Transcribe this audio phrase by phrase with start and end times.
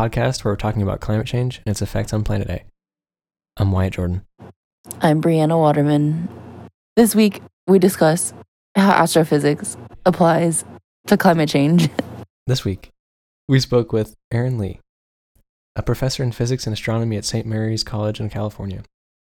[0.00, 2.64] podcast where we're talking about climate change and its effects on Planet A.
[3.58, 4.22] I'm Wyatt Jordan.
[5.02, 6.26] I'm Brianna Waterman.
[6.96, 8.32] This week, we discuss
[8.74, 9.76] how astrophysics
[10.06, 10.64] applies
[11.06, 11.90] to climate change.
[12.46, 12.90] This week,
[13.46, 14.80] we spoke with Aaron Lee,
[15.76, 17.46] a professor in physics and astronomy at St.
[17.46, 18.82] Mary's College in California,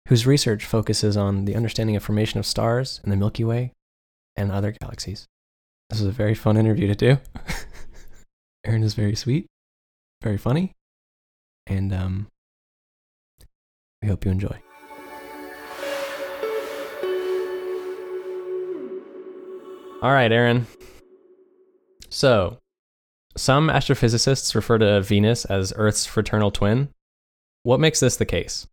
[0.09, 3.71] whose research focuses on the understanding of formation of stars in the Milky Way
[4.35, 5.25] and other galaxies.
[5.89, 7.17] This was a very fun interview to do.
[8.65, 9.47] Aaron is very sweet,
[10.23, 10.71] very funny,
[11.67, 12.27] and um,
[14.01, 14.57] we hope you enjoy.
[20.01, 20.65] All right, Aaron.
[22.09, 22.57] So,
[23.37, 26.89] some astrophysicists refer to Venus as Earth's fraternal twin.
[27.63, 28.67] What makes this the case?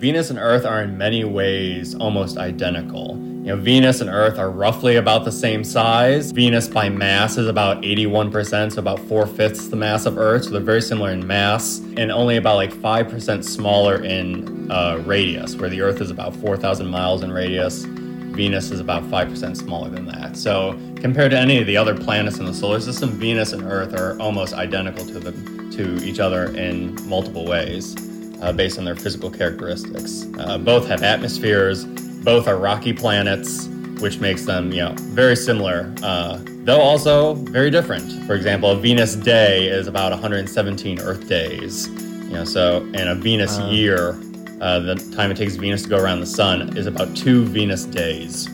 [0.00, 3.18] Venus and Earth are in many ways almost identical.
[3.18, 6.32] You know, Venus and Earth are roughly about the same size.
[6.32, 10.44] Venus by mass is about 81%, so about four fifths the mass of Earth.
[10.44, 15.54] So they're very similar in mass, and only about like 5% smaller in uh, radius,
[15.56, 17.84] where the Earth is about 4,000 miles in radius.
[17.84, 20.34] Venus is about 5% smaller than that.
[20.34, 23.92] So, compared to any of the other planets in the solar system, Venus and Earth
[23.92, 25.32] are almost identical to, the,
[25.76, 27.94] to each other in multiple ways
[28.40, 30.26] uh, based on their physical characteristics.
[30.38, 31.84] Uh, both have atmospheres,
[32.24, 33.68] both are rocky planets,
[34.00, 38.10] which makes them, you know, very similar, uh, though also very different.
[38.26, 41.88] For example, a Venus day is about 117 Earth days.
[41.88, 43.70] You know, so and a Venus Wow.
[43.70, 44.18] year,
[44.60, 47.84] uh, the time it takes Venus to go around the sun is about two Venus
[47.84, 48.48] days.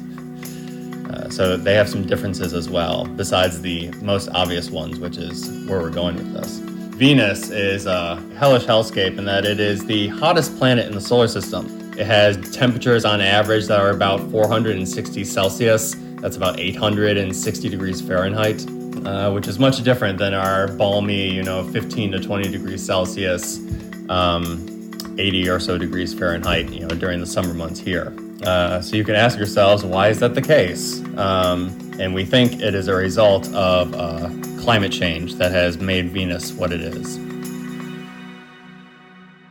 [1.10, 5.48] Uh, so they have some differences as well, besides the most obvious ones, which is
[5.68, 6.58] where we're going with this.
[6.96, 11.28] Venus is a hellish hellscape in that it is the hottest planet in the solar
[11.28, 11.92] system.
[11.92, 15.94] It has temperatures on average that are about 460 Celsius.
[16.22, 18.64] That's about 860 degrees Fahrenheit,
[19.04, 23.58] uh, which is much different than our balmy, you know, 15 to 20 degrees Celsius,
[24.08, 24.66] um,
[25.18, 28.16] 80 or so degrees Fahrenheit, you know, during the summer months here.
[28.42, 31.04] Uh, so you can ask yourselves, why is that the case?
[31.18, 34.30] Um, and we think it is a result of uh,
[34.60, 37.18] climate change that has made Venus what it is.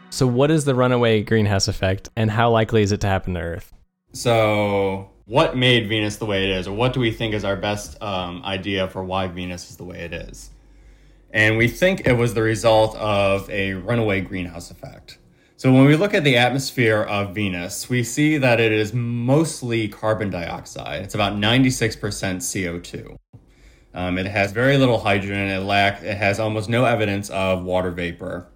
[0.10, 3.42] So, what is the runaway greenhouse effect, and how likely is it to happen to
[3.42, 3.74] Earth?
[4.14, 7.56] So, what made Venus the way it is, or what do we think is our
[7.58, 10.52] best um, idea for why Venus is the way it is?
[11.32, 15.18] And we think it was the result of a runaway greenhouse effect.
[15.58, 19.88] So, when we look at the atmosphere of Venus, we see that it is mostly
[19.88, 21.02] carbon dioxide.
[21.04, 23.16] It's about 96% CO2.
[23.94, 25.48] Um, it has very little hydrogen.
[25.48, 26.04] It lack.
[26.04, 28.48] It has almost no evidence of water vapor.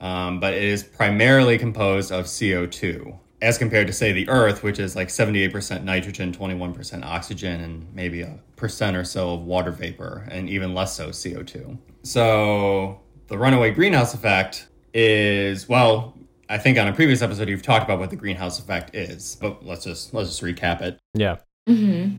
[0.00, 4.78] Um, but it is primarily composed of CO2, as compared to say the Earth, which
[4.78, 10.28] is like 78% nitrogen, 21% oxygen, and maybe a percent or so of water vapor,
[10.30, 11.76] and even less so CO2.
[12.04, 16.14] So the runaway greenhouse effect is well.
[16.48, 19.64] I think on a previous episode you've talked about what the greenhouse effect is, but
[19.64, 20.98] let's just let's just recap it.
[21.14, 21.36] Yeah.
[21.68, 22.16] Mm-hmm.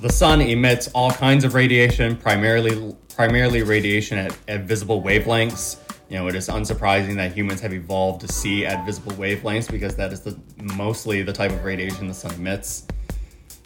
[0.00, 5.76] the sun emits all kinds of radiation, primarily primarily radiation at, at visible wavelengths.
[6.08, 9.96] You know, it is unsurprising that humans have evolved to see at visible wavelengths because
[9.96, 12.86] that is the mostly the type of radiation the sun emits.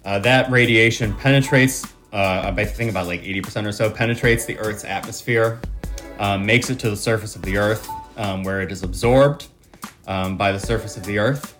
[0.05, 4.85] Uh, that radiation penetrates, uh, I think about like 80% or so, penetrates the Earth's
[4.85, 5.61] atmosphere,
[6.19, 9.49] um, makes it to the surface of the Earth, um, where it is absorbed
[10.07, 11.57] um, by the surface of the Earth.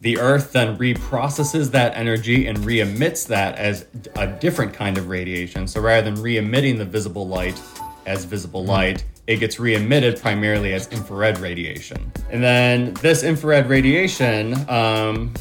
[0.00, 3.86] The Earth then reprocesses that energy and re emits that as
[4.16, 5.66] a different kind of radiation.
[5.66, 7.58] So rather than re emitting the visible light
[8.04, 12.12] as visible light, it gets re emitted primarily as infrared radiation.
[12.30, 15.32] And then this infrared radiation um,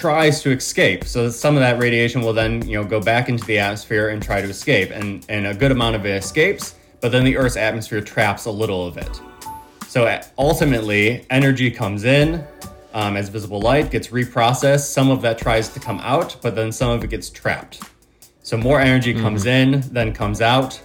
[0.00, 1.04] tries to escape.
[1.04, 4.22] So some of that radiation will then you know go back into the atmosphere and
[4.22, 4.90] try to escape.
[4.90, 8.50] And, and a good amount of it escapes, but then the Earth's atmosphere traps a
[8.50, 9.20] little of it.
[9.88, 12.42] So uh, ultimately, energy comes in
[12.94, 14.86] um, as visible light, gets reprocessed.
[14.90, 17.82] Some of that tries to come out, but then some of it gets trapped.
[18.42, 20.80] So more energy comes in than comes out.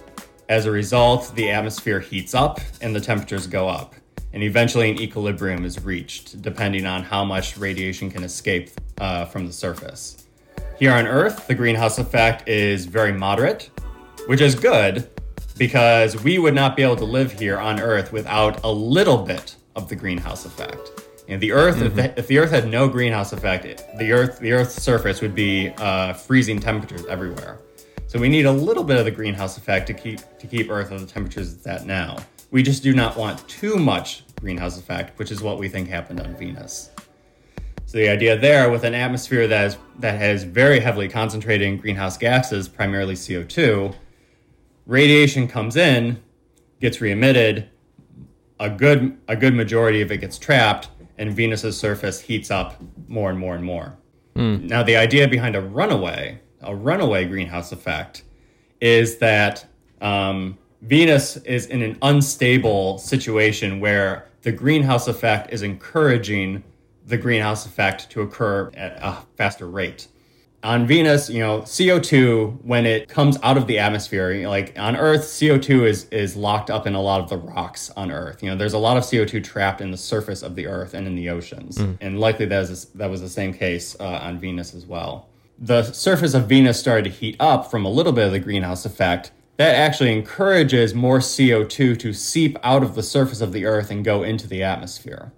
[0.48, 3.95] As a result, the atmosphere heats up and the temperatures go up.
[4.36, 8.68] And eventually, an equilibrium is reached, depending on how much radiation can escape
[8.98, 10.26] uh, from the surface.
[10.78, 13.70] Here on Earth, the greenhouse effect is very moderate,
[14.26, 15.08] which is good
[15.56, 19.56] because we would not be able to live here on Earth without a little bit
[19.74, 20.90] of the greenhouse effect.
[21.28, 24.38] And the Earth, if, the, if the Earth had no greenhouse effect, it- the Earth,
[24.40, 27.60] the Earth's surface would be uh, freezing temperatures everywhere.
[28.06, 30.92] So we need a little bit of the greenhouse effect to keep to keep Earth
[30.92, 32.18] at the temperatures it's at now.
[32.50, 36.20] We just do not want too much greenhouse effect, which is what we think happened
[36.20, 36.90] on Venus.
[37.86, 41.76] So the idea there with an atmosphere that is that has very heavily concentrated in
[41.78, 43.94] greenhouse gases, primarily CO2,
[44.86, 46.22] radiation comes in,
[46.80, 47.68] gets re-emitted,
[48.58, 50.88] a good a good majority of it gets trapped,
[51.18, 53.96] and Venus's surface heats up more and more and more.
[54.68, 58.24] Now the idea behind a runaway, a runaway greenhouse effect,
[58.80, 59.64] is that
[60.00, 66.62] um, Venus is in an unstable situation where the greenhouse effect is encouraging
[67.06, 70.08] the greenhouse effect to occur at a faster rate.
[70.62, 74.76] On Venus, you know, CO2 when it comes out of the atmosphere, you know, like
[74.76, 78.42] on Earth, CO2 is is locked up in a lot of the rocks on Earth.
[78.42, 81.06] You know, there's a lot of CO2 trapped in the surface of the Earth and
[81.06, 84.74] in the oceans, and likely that was that was the same case uh, on Venus
[84.74, 85.28] as well.
[85.58, 88.84] The surface of Venus started to heat up from a little bit of the greenhouse
[88.84, 89.30] effect.
[89.56, 94.04] That actually encourages more CO2 to seep out of the surface of the Earth and
[94.04, 95.32] go into the atmosphere.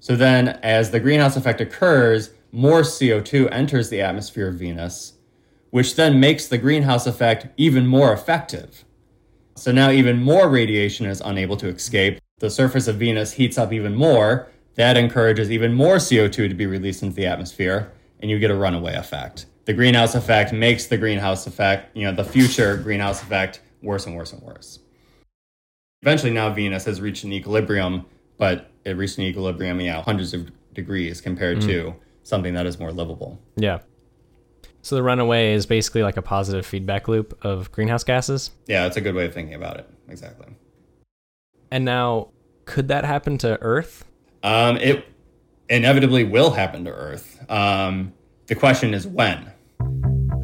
[0.00, 5.14] So then, as the greenhouse effect occurs, more CO2 enters the atmosphere of Venus,
[5.70, 8.84] which then makes the greenhouse effect even more effective.
[9.56, 12.20] So now, even more radiation is unable to escape.
[12.38, 14.48] The surface of Venus heats up even more.
[14.76, 17.90] That encourages even more CO2 to be released into the atmosphere,
[18.20, 19.46] and you get a runaway effect.
[19.68, 24.16] The greenhouse effect makes the greenhouse effect, you know, the future greenhouse effect worse and
[24.16, 24.78] worse and worse.
[26.00, 28.06] Eventually, now Venus has reached an equilibrium,
[28.38, 32.90] but it reached an equilibrium, yeah, hundreds of degrees compared to something that is more
[32.92, 33.38] livable.
[33.56, 33.80] Yeah.
[34.80, 38.52] So the runaway is basically like a positive feedback loop of greenhouse gases.
[38.68, 39.86] Yeah, that's a good way of thinking about it.
[40.08, 40.46] Exactly.
[41.70, 42.28] And now,
[42.64, 44.06] could that happen to Earth?
[44.42, 45.04] Um, it
[45.68, 47.44] inevitably will happen to Earth.
[47.50, 48.14] Um,
[48.46, 49.52] the question is when.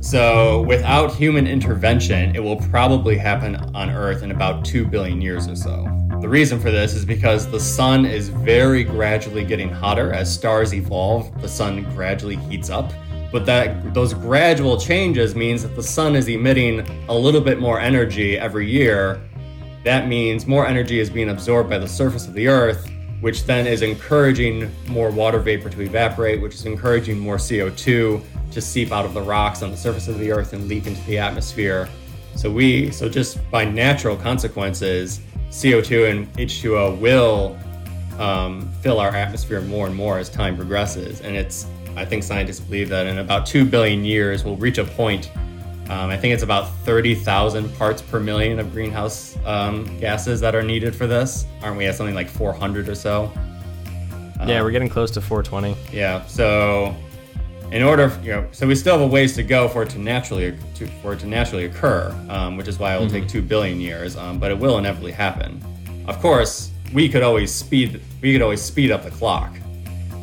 [0.05, 5.49] So, without human intervention, it will probably happen on Earth in about 2 billion years
[5.49, 5.89] or so.
[6.21, 10.75] The reason for this is because the sun is very gradually getting hotter as stars
[10.75, 11.41] evolve.
[11.41, 12.93] The sun gradually heats up,
[13.33, 17.81] but that those gradual changes means that the sun is emitting a little bit more
[17.81, 19.19] energy every year.
[19.85, 22.91] That means more energy is being absorbed by the surface of the Earth,
[23.25, 28.61] which then is encouraging more water vapor to evaporate, which is encouraging more CO2 to
[28.61, 31.17] seep out of the rocks on the surface of the Earth and leak into the
[31.17, 31.89] atmosphere.
[32.37, 37.59] So we, so just by natural consequences, CO2 and H2O will
[38.19, 41.23] um, fill our atmosphere more and more as time progresses.
[41.23, 41.67] And it's,
[41.97, 45.31] I think scientists believe that in about 2 billion years, we'll reach a point.
[45.91, 50.63] Um, I think it's about 30,000 parts per million of greenhouse um, gases that are
[50.63, 51.47] needed for this.
[51.63, 53.31] Aren't we at something like 400 or so?
[54.47, 55.77] yeah, we're getting close to 420.
[55.97, 56.25] Yeah.
[56.27, 56.95] So,
[57.73, 59.99] in order, you know, so we still have a ways to go for it to
[59.99, 63.41] naturally to, for it to naturally occur, um, which is why it will take two
[63.43, 64.17] billion years.
[64.17, 65.63] Um, but it will inevitably happen.
[66.07, 69.55] Of course, we could always speed we could always speed up the clock.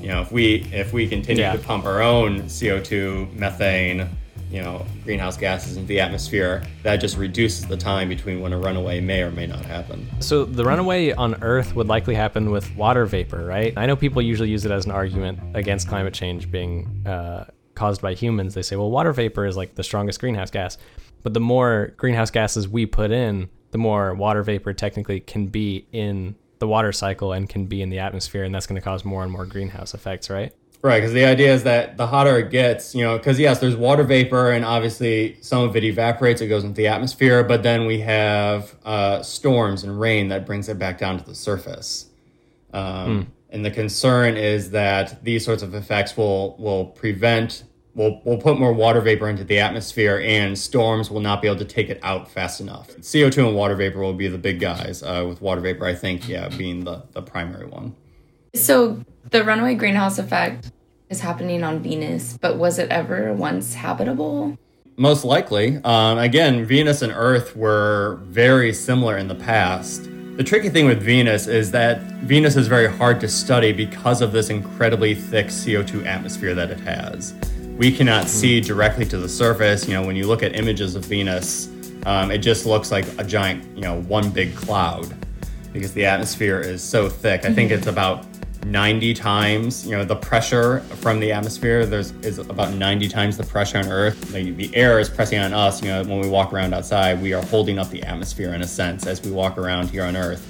[0.01, 1.53] You know, if we if we continue Yeah.
[1.53, 4.07] to pump our own CO2, methane,
[4.51, 8.57] you know, greenhouse gases into the atmosphere, that just reduces the time between when a
[8.57, 10.07] runaway may or may not happen.
[10.19, 13.73] So the runaway on Earth would likely happen with water vapor, right?
[13.77, 18.01] I know people usually use it as an argument against climate change being uh, caused
[18.01, 18.53] by humans.
[18.53, 20.77] They say, well, water vapor is like the strongest greenhouse gas,
[21.23, 25.87] but the more greenhouse gases we put in, the more water vapor technically can be
[25.93, 29.03] in the water cycle and can be in the atmosphere, and that's going to cause
[29.03, 30.53] more and more greenhouse effects, right?
[30.83, 33.75] Right, because the idea is that the hotter it gets, you know, because yes, there's
[33.75, 37.85] water vapor, and obviously some of it evaporates, it goes into the atmosphere, but then
[37.85, 42.07] we have uh, storms and rain that brings it back down to the surface.
[42.73, 48.37] Um, And the concern is that these sorts of effects will will prevent, will will
[48.37, 51.89] put more water vapor into the atmosphere, and storms will not be able to take
[51.89, 52.87] it out fast enough.
[53.01, 55.03] CO2 and water vapor will be the big guys.
[55.03, 57.93] Uh, with water vapor, I think, yeah, being the the primary one.
[58.53, 60.71] So the runaway greenhouse effect
[61.09, 64.57] is happening on Venus, but was it ever once habitable?
[64.97, 65.77] Most likely.
[65.83, 70.09] Um, again, Venus and Earth were very similar in the past.
[70.35, 74.33] The tricky thing with Venus is that Venus is very hard to study because of
[74.33, 77.33] this incredibly thick CO2 atmosphere that it has.
[77.77, 79.87] We cannot see directly to the surface.
[79.87, 81.69] You know, when you look at images of Venus,
[82.05, 85.13] um, it just looks like a giant, you know, one big cloud
[85.73, 87.45] because the atmosphere is so thick.
[87.45, 88.30] I think it's about
[88.65, 91.85] 90 times, you know, the pressure from the atmosphere.
[91.85, 94.31] There's is about 90 times the pressure on Earth.
[94.33, 95.81] Like, the air is pressing on us.
[95.81, 98.67] You know, when we walk around outside, we are holding up the atmosphere in a
[98.67, 100.47] sense as we walk around here on Earth.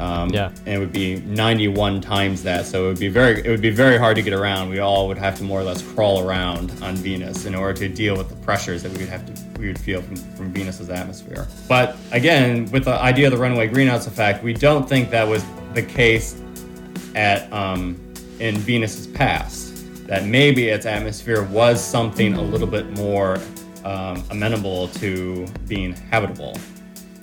[0.00, 0.50] Um, Yeah.
[0.66, 2.66] and it would be 91 times that.
[2.66, 4.68] So it would be very, it would be very hard to get around.
[4.70, 7.88] We all would have to more or less crawl around on Venus in order to
[7.88, 10.90] deal with the pressures that we would have to, we would feel from, from Venus's
[10.90, 11.46] atmosphere.
[11.68, 15.44] But again, with the idea of the runaway greenhouse effect, we don't think that was
[15.74, 16.40] the case
[17.14, 17.98] at um,
[18.40, 19.72] in Venus's past.
[20.06, 23.38] That maybe its atmosphere was something a little bit more
[23.84, 26.58] um, amenable to being habitable.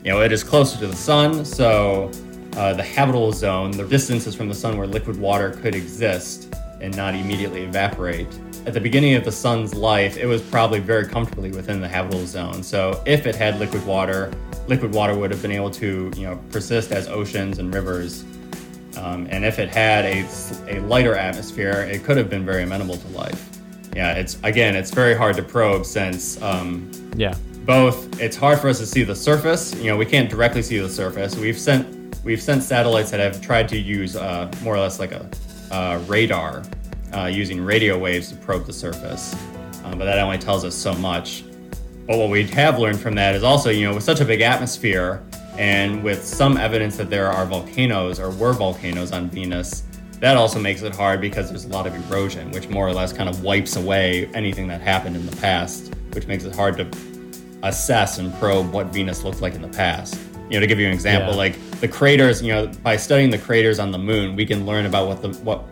[0.04, 2.12] You know, it is closer to the sun, so
[2.56, 6.96] uh, the habitable zone, the distances from the sun where liquid water could exist and
[6.98, 8.28] not immediately evaporate.
[8.66, 12.26] At the beginning of the sun's life, it was probably very comfortably within the habitable
[12.26, 12.64] zone.
[12.64, 14.32] So if it had liquid water,
[14.68, 18.24] liquid water would have been able to, you know, persist as oceans and rivers.
[18.98, 20.26] Um, and if it had a,
[20.68, 23.48] a lighter atmosphere, it could have been very amenable to life.
[23.96, 27.34] Yeah, it's again, it's very hard to probe since um, Yeah.
[27.66, 30.78] both it's hard for us to see the surface you know we can't directly see
[30.80, 31.86] the surface we've sent
[32.24, 35.30] we've sent satellites that have tried to use uh, more or less like a
[35.72, 36.64] uh, radar
[37.16, 39.36] uh, using radio waves to probe the surface
[39.84, 41.44] um, but that only tells us so much
[42.08, 44.42] but what we have learned from that is also you know with such a big
[44.42, 45.22] atmosphere
[45.62, 49.84] and with some evidence that there are volcanoes or were volcanoes on venus
[50.20, 53.14] that also makes it hard because there's a lot of erosion which more or less
[53.14, 56.86] kind of wipes away anything that happened in the past which makes it hard to
[57.64, 60.20] assess and probe what Venus looked like in the past.
[60.50, 61.38] You know, to give you an example, Yeah.
[61.38, 64.86] like the craters, you know, by studying the craters on the moon, we can learn
[64.88, 65.64] about what the what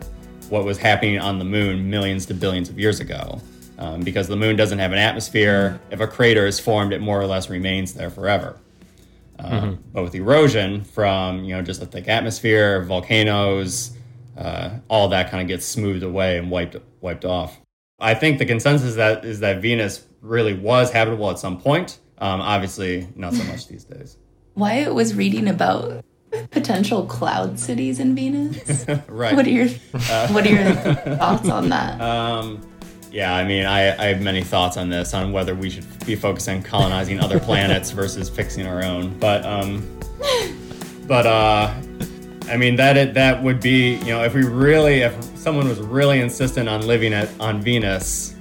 [0.48, 3.40] what was happening on the moon millions to billions of years ago.
[3.78, 7.20] Um, because the moon doesn't have an atmosphere, if a crater is formed, it more
[7.20, 8.56] or less remains there forever.
[9.42, 13.96] Um, But with erosion from you know just a thick atmosphere, volcanoes,
[14.36, 17.60] uh, all that kind of gets smoothed away and wiped wiped off.
[17.98, 21.98] I think the consensus that is that Venus really was habitable at some point.
[22.18, 24.16] Um, obviously, not so much these days.
[24.54, 26.04] Wyatt was reading about
[26.50, 28.84] potential cloud cities in Venus.
[29.08, 29.34] Right.
[29.34, 30.74] What are your What are your
[31.18, 32.00] thoughts on that?
[32.00, 32.60] Um,
[33.10, 36.14] yeah, I mean, I, I have many thoughts on this, on whether we should be
[36.14, 39.18] focusing on colonizing other planets versus fixing our own.
[39.18, 39.98] But, um,
[41.06, 41.74] but, uh,
[42.48, 45.80] I mean, that it, that would be, you know, if we really, if someone was
[45.80, 48.34] really insistent on living at on Venus,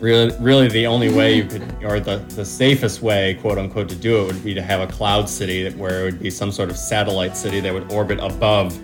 [0.00, 3.96] really, really the only way you could, or the, the safest way, quote unquote, to
[3.96, 6.52] do it would be to have a cloud city that- where it would be some
[6.52, 8.78] sort of satellite city that would orbit above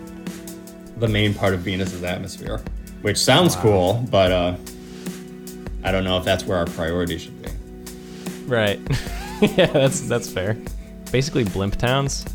[0.99, 2.61] the main part of Venus's atmosphere,
[3.01, 4.55] which sounds cool, but uh,
[5.85, 7.49] I don't know if that's where our priority should be.
[8.45, 8.79] Right.
[9.41, 10.57] yeah, that's that's fair.
[11.11, 12.25] Basically, blimp towns.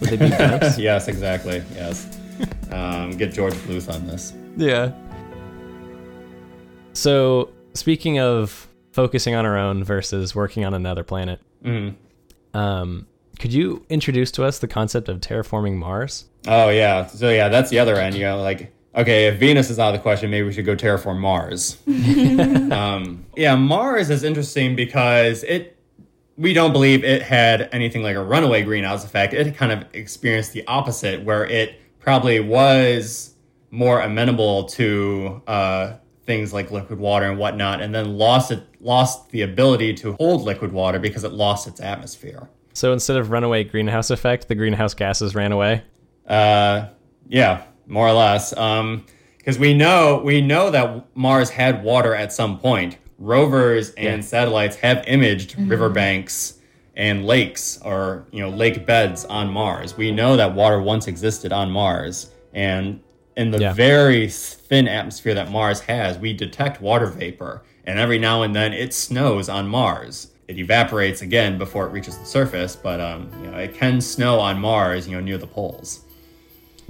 [0.00, 0.78] Would they be blimps?
[0.82, 1.62] yes, exactly.
[1.74, 2.16] Yes.
[2.70, 4.32] Um, get George Bluth on this.
[4.56, 4.92] yeah.
[6.92, 11.94] So, speaking of focusing on our own versus working on another planet, Mhm.
[12.54, 13.06] um,
[13.38, 16.24] could you introduce to us the concept of terraforming Mars?
[16.48, 17.06] Oh yeah.
[17.06, 18.14] So yeah, that's the other end.
[18.16, 20.76] You know, like okay, if Venus is out of the question, maybe we should go
[20.76, 21.78] terraform Mars.
[22.72, 25.76] um, yeah, Mars is interesting because it.
[26.36, 29.34] We don't believe it had anything like a runaway greenhouse effect.
[29.34, 33.34] It kind of experienced the opposite, where it probably was
[33.70, 39.30] more amenable to uh, things like liquid water and whatnot, and then lost it lost
[39.30, 42.48] the ability to hold liquid water because it lost its atmosphere.
[42.72, 45.82] So instead of runaway greenhouse effect, the greenhouse gases ran away.
[46.26, 46.88] Uh,
[47.28, 48.56] yeah, more or less.
[48.56, 49.04] Um,
[49.38, 52.98] because we know we know that Mars had water at some point.
[53.18, 54.28] Rovers and Yeah.
[54.28, 56.54] satellites have imaged riverbanks
[56.96, 59.96] and lakes or you know lake beds on Mars.
[59.96, 63.00] We know that water once existed on Mars, and
[63.36, 63.72] in the Yeah.
[63.72, 68.72] very thin atmosphere that Mars has, we detect water vapor, and every now and then
[68.74, 70.28] it snows on Mars.
[70.48, 74.38] It evaporates again before it reaches the surface, but um, you know it can snow
[74.40, 76.00] on Mars, you know, near the poles.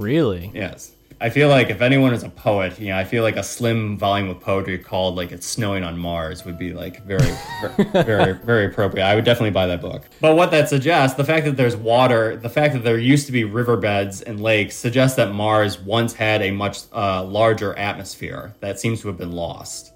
[0.01, 0.51] Really?
[0.55, 0.93] Yes.
[1.23, 3.99] I feel like if anyone is a poet, you know, I feel like a slim
[3.99, 8.33] volume of poetry called like "It's Snowing on Mars" would be like very, very, very,
[8.33, 9.05] very appropriate.
[9.05, 10.09] I would definitely buy that book.
[10.23, 13.33] But what that suggests, the fact that there's water, the fact that there used to
[13.33, 18.81] be riverbeds and lakes, suggests that Mars once had a much uh, larger atmosphere that
[18.81, 19.93] seems to have been lost.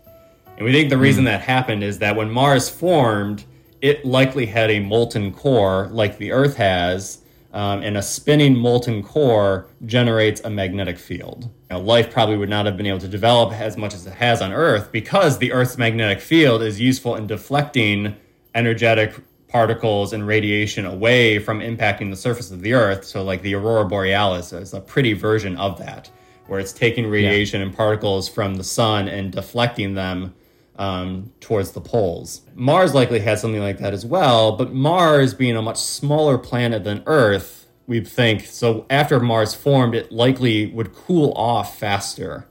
[0.59, 3.45] And we think the reason that happened is that when Mars formed,
[3.81, 7.24] it likely had a molten core like the Earth has,
[7.55, 11.49] um, and a spinning molten core generates a magnetic field.
[11.71, 14.43] Now, life probably would not have been able to develop as much as it has
[14.43, 18.17] on Earth because the Earth's magnetic field is useful in deflecting
[18.57, 19.15] energetic
[19.47, 23.05] particles and radiation away from impacting the surface of the Earth.
[23.05, 26.11] So, like the aurora borealis is a pretty version of that,
[26.49, 30.35] where it's taking radiation and particles from the sun and deflecting them
[30.77, 32.43] um, towards the poles.
[32.55, 36.83] Mars likely has something like that as well, but Mars being a much smaller planet
[36.85, 38.87] than Earth, we'd think so.
[38.91, 42.49] After Mars formed, it likely would cool off faster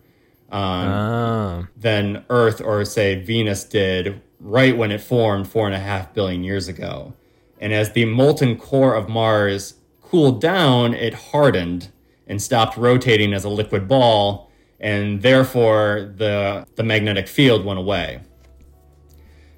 [0.52, 1.68] um, Ah.
[1.76, 6.44] than Earth or say Venus did right when it formed four and a half billion
[6.44, 7.14] years ago.
[7.60, 11.90] And as the molten core of Mars cooled down, it hardened
[12.28, 14.50] and stopped rotating as a liquid ball.
[14.84, 18.20] And therefore the the magnetic field went away.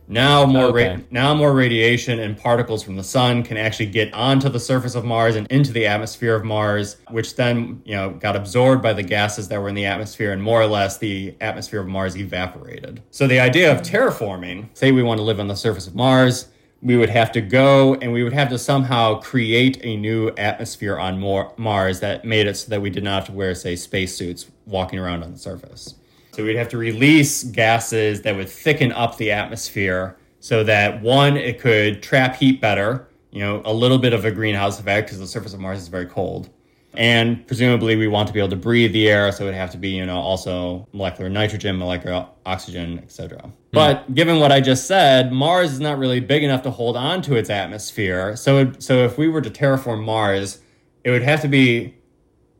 [0.07, 4.49] Now more ra- now more radiation and particles from the sun can actually get onto
[4.49, 8.35] the surface of Mars and into the atmosphere of Mars, which then you know got
[8.35, 11.81] absorbed by the gases that were in the atmosphere, and more or less the atmosphere
[11.81, 13.01] of Mars evaporated.
[13.09, 16.49] So the idea of terraforming, say we want to live on the surface of Mars,
[16.81, 20.97] we would have to go and we would have to somehow create a new atmosphere
[20.97, 21.19] on
[21.57, 24.99] Mars that made it so that we did not have to wear, say, spacesuits walking
[24.99, 25.95] around on the surface.
[26.33, 31.37] So we'd have to release gases that would thicken up the atmosphere so that one,
[31.37, 35.19] it could trap heat better, you know, a little bit of a greenhouse effect because
[35.19, 36.49] the surface of Mars is very cold.
[36.97, 39.71] And presumably we want to be able to breathe the air, so it would have
[39.71, 43.41] to be, you know, also molecular nitrogen, molecular oxygen, etc.
[43.41, 43.49] Hmm.
[43.71, 47.21] But given what I just said, Mars is not really big enough to hold on
[47.23, 48.35] to its atmosphere.
[48.35, 50.59] So it, so if we were to terraform Mars,
[51.03, 51.95] it would have to be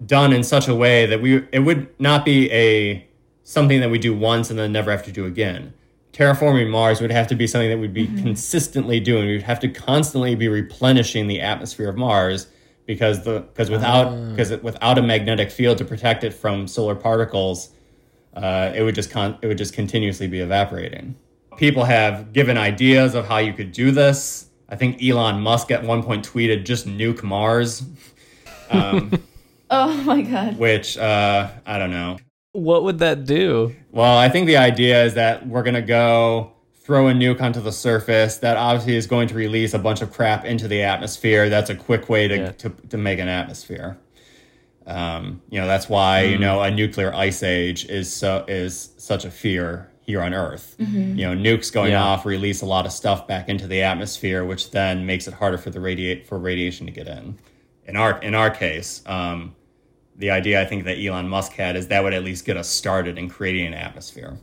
[0.06, 3.08] done in such a way that we it would not be a
[3.44, 5.74] something that we do once and then never have to do again.
[6.14, 8.24] Terraforming Mars would have to be something that we'd be mm-hmm.
[8.24, 9.28] consistently doing.
[9.28, 12.48] We'd have to constantly be replenishing the atmosphere of Mars
[12.86, 17.70] because the because without because without a magnetic field to protect it from solar particles,
[18.36, 21.16] uh, it would just con- it would just continuously be evaporating.
[21.58, 24.50] People have given ideas of how you could do this.
[24.68, 27.84] I think Elon Musk at one point tweeted just nuke Mars,
[28.72, 30.58] Oh my god.
[30.58, 32.18] which uh, I don't know.
[32.52, 33.76] What would that do?
[33.92, 36.52] Well, I think the idea is that we're gonna go
[36.86, 40.12] throw a nuke onto the surface that obviously is going to release a bunch of
[40.14, 41.50] crap into the atmosphere.
[41.50, 42.52] That's a quick way to Yeah.
[42.52, 43.98] to, to make an atmosphere.
[44.86, 49.26] Um, you know, that's why you know a nuclear ice age is so is such
[49.26, 50.76] a fear here on Earth.
[50.78, 52.04] You know, nukes going Yeah.
[52.04, 55.58] off release a lot of stuff back into the atmosphere, which then makes it harder
[55.58, 57.40] for the radiate for radiation to get in.
[57.88, 59.56] In our in our case, um,
[60.16, 62.70] the idea I think that Elon Musk had is that would at least get us
[62.70, 64.38] started in creating an atmosphere,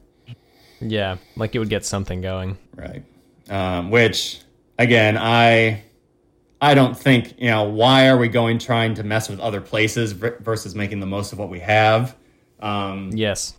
[0.82, 2.58] Yeah, like it would get something going.
[2.76, 3.02] right?
[3.48, 4.40] Um, which
[4.78, 5.82] again, I
[6.60, 10.12] I don't think you know why are we going trying to mess with other places
[10.12, 12.16] ver- versus making the most of what we have.
[12.60, 13.54] Um, Yes.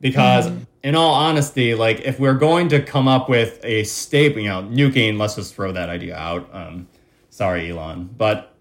[0.00, 0.50] because
[0.82, 4.62] in all honesty like if we're going to come up with a staple you know
[4.62, 6.86] nuking let's just throw that idea out um,
[7.30, 8.54] sorry elon but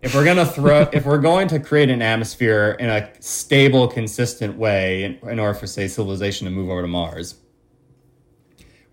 [0.00, 3.86] if we're going to throw if we're going to create an atmosphere in a stable
[3.86, 7.34] consistent way in, in order for say civilization to move over to mars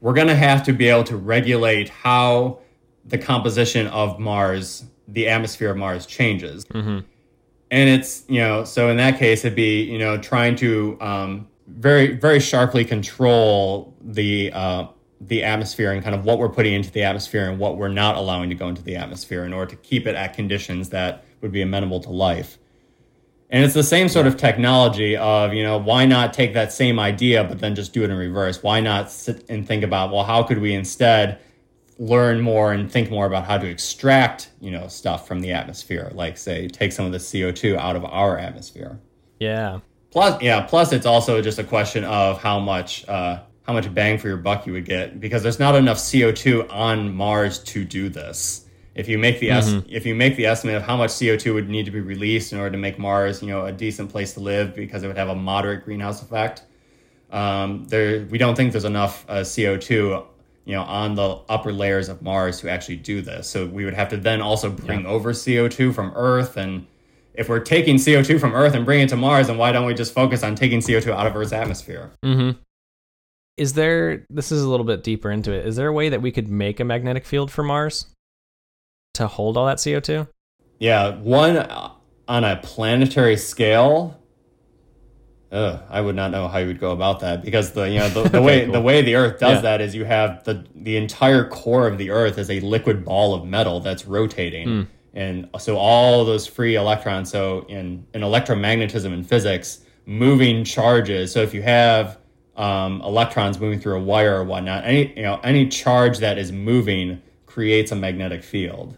[0.05, 2.59] we're going to have to be able to regulate how
[3.05, 6.63] the composition of mars the atmosphere of mars changes.
[7.71, 11.47] And it's you know so in that case it'd be you know trying to um,
[11.65, 14.87] very very sharply control the uh,
[15.21, 18.15] the atmosphere and kind of what we're putting into the atmosphere and what we're not
[18.15, 21.51] allowing to go into the atmosphere in order to keep it at conditions that would
[21.51, 22.59] be amenable to life
[23.55, 26.99] and it's the same sort of technology of you know why not take that same
[26.99, 28.61] idea but then just do it in reverse?
[28.61, 31.39] Why not sit and think about well how could we instead
[31.97, 36.11] learn more and think more about how to extract you know stuff from the atmosphere?
[36.13, 38.99] Like say take some of the co2 out of our atmosphere.
[39.39, 39.79] Yeah.
[40.11, 44.17] plus yeah plus it's also just a question of how much uh, how much bang
[44.17, 48.09] for your buck you would get because there's not enough co2 on mars to do
[48.09, 48.64] this
[48.95, 51.69] if you make the es- if you make the estimate of how much co2 would
[51.69, 54.39] need to be released in order to make mars you know a decent place to
[54.39, 56.63] live because it would have a moderate greenhouse effect
[57.31, 60.25] um, there we don't think there's enough uh, co2
[60.65, 63.93] you know on the upper layers of mars to actually do this so we would
[63.93, 66.87] have to then also bring over co2 from earth and
[67.33, 69.93] if we're taking co2 from earth and bringing it to mars then why don't we
[69.93, 72.59] just focus on taking co2 out of earth's atmosphere Mm-hmm.
[73.57, 74.25] Is there?
[74.29, 75.65] This is a little bit deeper into it.
[75.65, 78.05] Is there a way that we could make a magnetic field for Mars
[79.15, 80.27] to hold all that CO two?
[80.79, 81.91] yeah one uh,
[82.27, 84.19] on a planetary scale
[85.51, 88.09] Ugh, I would not know how you would go about that because the you know
[88.09, 88.73] the, the Okay, way cool.
[88.73, 89.61] the way the Earth does Yeah.
[89.61, 93.33] that is you have the the entire core of the Earth is a liquid ball
[93.33, 94.81] of metal that's rotating, Hmm.
[95.13, 97.29] and so all those free electrons.
[97.31, 101.31] So in in electromagnetism and physics, moving charges.
[101.31, 102.17] So if you have
[102.57, 106.51] um, electrons moving through a wire or whatnot, any you know any charge that is
[106.51, 108.97] moving creates a magnetic field.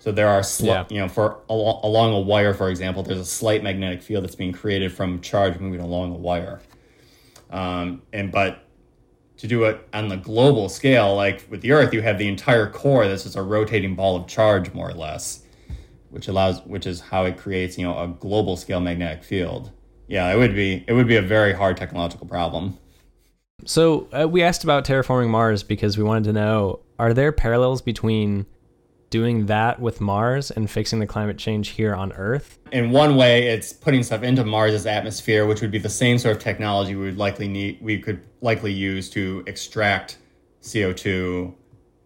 [0.00, 0.84] So there are, sli- Yeah.
[0.88, 4.36] you know, for al- along a wire, for example, there's a slight magnetic field that's
[4.36, 6.60] being created from charge moving along a wire.
[7.50, 8.64] Um, and but
[9.38, 12.68] to do it on the global scale, like with the Earth, you have the entire
[12.68, 15.42] core that's just a rotating ball of charge, more or less,
[16.10, 19.70] which allows, which is how it creates, you know, a global scale magnetic field.
[20.06, 22.78] Yeah, it would be, it would be a very hard technological problem.
[23.64, 27.82] So uh, we asked about terraforming Mars because we wanted to know: Are there parallels
[27.82, 28.46] between
[29.10, 32.58] doing that with Mars and fixing the climate change here on Earth?
[32.72, 36.36] In one way, it's putting stuff into Mars's atmosphere, which would be the same sort
[36.36, 40.18] of technology we would likely need, we could likely use to extract
[40.62, 41.54] CO2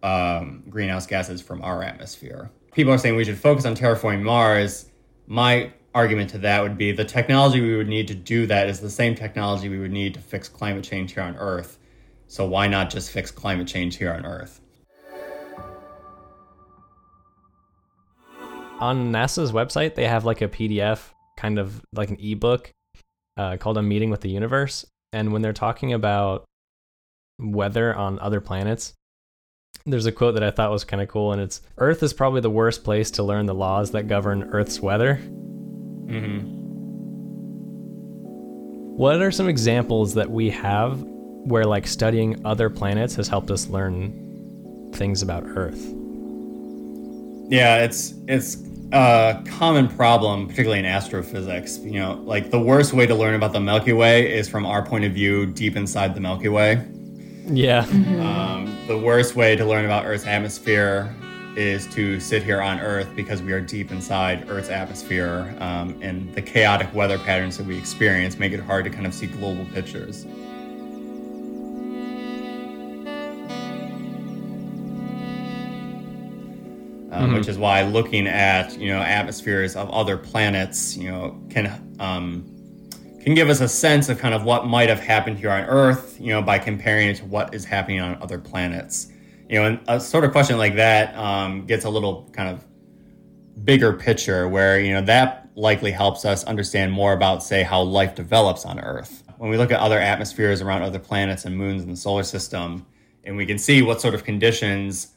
[0.03, 2.51] um, greenhouse gases from our atmosphere.
[2.73, 4.89] People are saying we should focus on terraforming Mars.
[5.27, 8.79] My argument to that would be the technology we would need to do that is
[8.79, 11.77] the same technology we would need to fix climate change here on Earth.
[12.27, 14.59] So why not just fix climate change here on Earth?
[18.83, 20.99] On NASA's website, they have like a PDF,
[21.37, 22.69] kind of like an ebook
[23.37, 24.85] uh, called A Meeting with the Universe.
[25.13, 26.43] And when they're talking about
[27.39, 28.93] weather on other planets,
[29.85, 32.41] there's a quote that I thought was kind of cool, and it's Earth is probably
[32.41, 35.15] the worst place to learn the laws that govern Earth's weather.
[35.15, 36.39] Mm-hmm.
[38.97, 43.67] What are some examples that we have where like studying other planets has helped us
[43.67, 45.81] learn things about Earth?
[47.49, 48.57] Yeah, it's it's
[48.91, 51.79] a common problem, particularly in astrophysics.
[51.79, 54.85] You know, like the worst way to learn about the Milky Way is from our
[54.85, 56.85] point of view, deep inside the Milky Way.
[57.45, 57.85] Yeah.
[58.21, 61.13] Um, the worst way to learn about Earth's atmosphere
[61.55, 66.33] is to sit here on Earth because we are deep inside Earth's atmosphere, um, and
[66.33, 69.65] the chaotic weather patterns that we experience make it hard to kind of see global
[69.65, 70.25] pictures.
[77.23, 81.95] Um, Which is why looking at you know atmospheres of other planets, you know, can
[81.99, 82.45] um,
[83.23, 86.17] can give us a sense of kind of what might have happened here on Earth,
[86.19, 89.07] you know, by comparing it to what is happening on other planets.
[89.49, 92.65] You know, and a sort of question like that um, gets a little kind of
[93.63, 98.15] bigger picture where, you know, that likely helps us understand more about, say, how life
[98.15, 99.23] develops on Earth.
[99.37, 102.85] When we look at other atmospheres around other planets and moons in the solar system,
[103.23, 105.12] and we can see what sort of conditions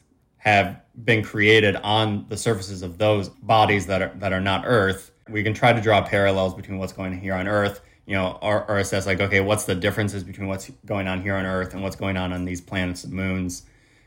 [0.47, 5.11] have been created on the surfaces of those bodies that are that are not Earth,
[5.29, 8.39] we can try to draw parallels between what's going on here on Earth you know,
[8.41, 11.73] or, or assess like, okay, what's the differences between what's going on here on Earth
[11.73, 13.63] and what's going on on these planets and moons,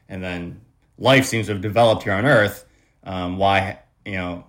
[0.09, 0.61] and then
[0.99, 2.65] life seems to have developed here on Earth.
[3.05, 4.47] Um, why, you know,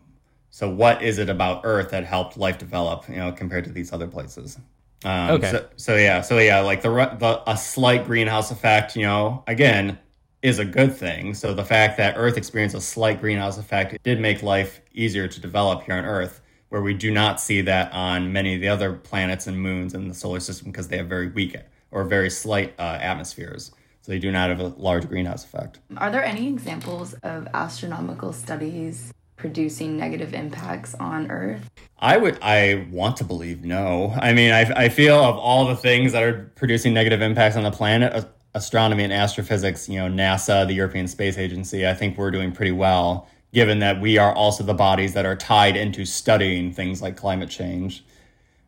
[0.52, 3.92] so what is it about Earth that helped life develop, you know, compared to these
[3.92, 4.58] other places?
[5.04, 5.52] Um, Okay.
[5.52, 10.00] So, so yeah, so yeah, like the the a slight greenhouse effect, you know, again,
[10.42, 11.34] is a good thing.
[11.34, 15.40] So the fact that Earth experienced a slight greenhouse effect did make life easier to
[15.40, 18.94] develop here on Earth where we do not see that on many of the other
[18.94, 21.58] planets and moons in the solar system because they have very weak
[21.92, 23.72] or very slight uh, atmospheres.
[24.02, 25.80] So they do not have a large greenhouse effect.
[25.98, 31.70] Are there any examples of astronomical studies producing negative impacts on Earth?
[32.00, 34.14] I would, I want to believe no.
[34.18, 37.64] I mean, I, I feel of all the things that are producing negative impacts on
[37.64, 42.18] the planet, a- astronomy and astrophysics, you know, NASA, the European Space Agency, I think
[42.18, 46.06] we're doing pretty well, given that we are also the bodies that are tied into
[46.06, 48.04] studying things like climate change.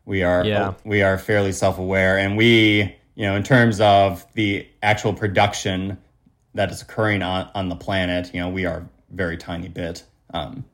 [0.06, 0.74] We are, Yeah.
[0.84, 5.98] we are fairly self-aware, and we, you know, in terms of the actual production
[6.54, 10.04] that is occurring on, on the planet, you know, we are very tiny bit.
[10.32, 10.64] Um,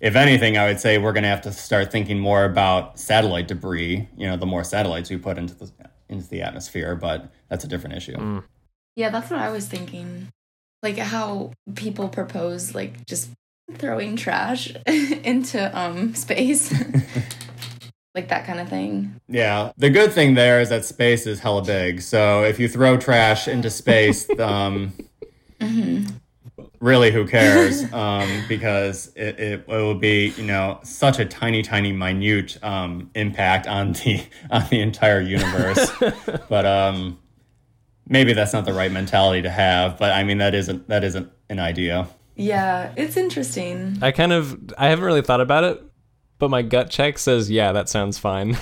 [0.00, 3.46] if anything, I would say we're going to have to start thinking more about satellite
[3.46, 4.08] debris.
[4.16, 5.70] You know, the more satellites we put into the
[6.12, 8.42] into the atmosphere, but that's a different issue.
[8.96, 10.28] Yeah, that's what I was thinking.
[10.82, 13.30] Like how people propose like just
[13.74, 16.72] throwing trash into um space.
[18.14, 19.20] like that kind of thing.
[19.28, 22.02] Yeah, the good thing there is that space is hella big.
[22.02, 24.92] So if you throw trash into space, um,
[26.80, 27.82] really, who cares?
[27.92, 33.10] Um, because it, it, it will be, you know, such a tiny, tiny, minute um,
[33.14, 35.92] impact on the on the entire universe.
[36.48, 37.18] but um,
[38.08, 39.98] maybe that's not the right mentality to have.
[39.98, 42.08] But I mean, that isn't that isn't an idea.
[42.34, 43.98] Yeah, it's interesting.
[44.00, 45.82] I kind of I haven't really thought about it,
[46.38, 48.56] but my gut check says yeah, that sounds fine.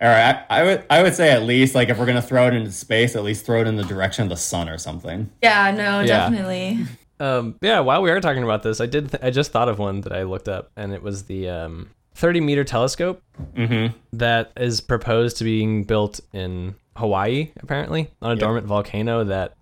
[0.00, 2.46] All right, I, I would I would say at least like if we're gonna throw
[2.46, 5.30] it into space, at least throw it in the direction of the sun or something.
[5.42, 6.06] Yeah, no, Yeah.
[6.30, 6.78] definitely.
[7.20, 9.78] um, yeah, while we are talking about this, I did th- I just thought of
[9.78, 13.22] one that I looked up, and it was the um, 30 meter telescope
[13.56, 13.96] Mm-hmm.
[14.12, 18.40] that is proposed to being built in Hawaii, apparently, on a Yep.
[18.40, 19.54] dormant volcano that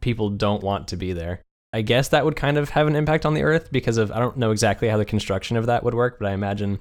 [0.00, 1.40] people don't want to be there.
[1.74, 4.18] I guess that would kind of have an impact on the Earth because of I
[4.18, 6.78] don't know exactly how the construction of that would work, but I imagine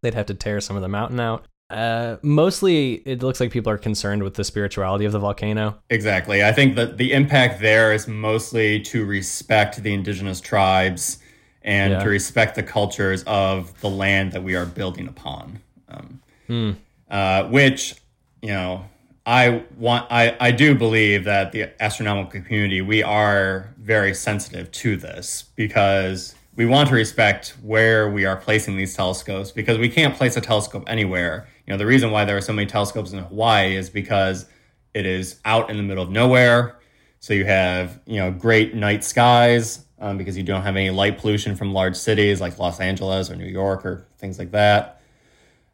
[0.00, 1.44] they'd have to tear some of the mountain out.
[1.72, 5.78] Uh, mostly, it looks like people are concerned with the spirituality of the volcano.
[5.90, 6.44] Exactly.
[6.44, 11.18] I think that the impact there is mostly to respect the indigenous tribes
[11.62, 12.02] and Yeah.
[12.02, 15.60] to respect the cultures of the land that we are building upon.
[15.88, 16.70] Um, Hmm.
[17.10, 17.94] uh, which,
[18.42, 18.84] you know,
[19.24, 24.96] I want I, I do believe that the astronomical community we are very sensitive to
[24.96, 30.14] this because we want to respect where we are placing these telescopes because we can't
[30.14, 31.48] place a telescope anywhere.
[31.66, 34.46] You know, the reason why there are so many telescopes in Hawaii is because
[34.92, 36.78] it is out in the middle of nowhere.
[37.20, 41.18] So you have, you know, great night skies um, because you don't have any light
[41.18, 45.01] pollution from large cities like Los Angeles or New York or things like that.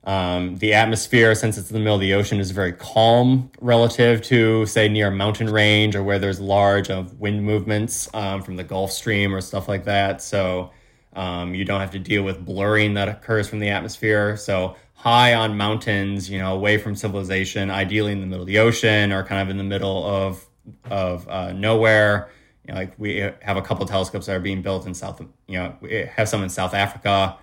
[0.09, 4.23] Um, the atmosphere, since it's in the middle of the ocean, is very calm relative
[4.23, 8.57] to, say, near a mountain range or where there's large uh, wind movements um, from
[8.57, 10.23] the Gulf Stream or stuff like that.
[10.23, 10.71] So
[11.12, 14.38] um, you don't have to deal with blurring that occurs from the atmosphere.
[14.38, 18.61] So high on mountains, you know, away from civilization, ideally in the middle of the
[18.61, 20.42] ocean or kind of in the middle of
[20.90, 22.31] of uh, nowhere.
[22.66, 25.21] You know, like we have a couple telescopes that are being built in South.
[25.47, 27.37] You know, we have some in South Africa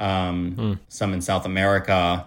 [0.00, 0.78] um, mm.
[0.88, 2.26] some in South America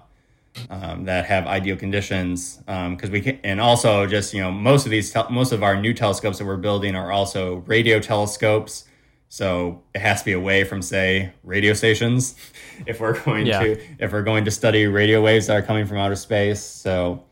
[0.70, 4.86] um, that have ideal conditions because um, we can, and also just you know most
[4.86, 8.86] of these te- most of our new telescopes that we're building are also radio telescopes.
[9.30, 12.36] So it has to be away from say radio stations
[12.86, 13.60] if we're going yeah.
[13.60, 16.62] to if we're going to study radio waves that are coming from outer space.
[16.62, 17.24] So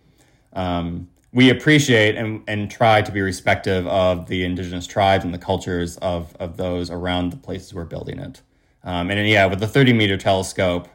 [0.54, 5.38] um, we appreciate and, and try to be respective of the indigenous tribes and the
[5.38, 8.42] cultures of, of those around the places we're building it.
[8.84, 10.88] Um, and yeah, with the 30 meter telescope,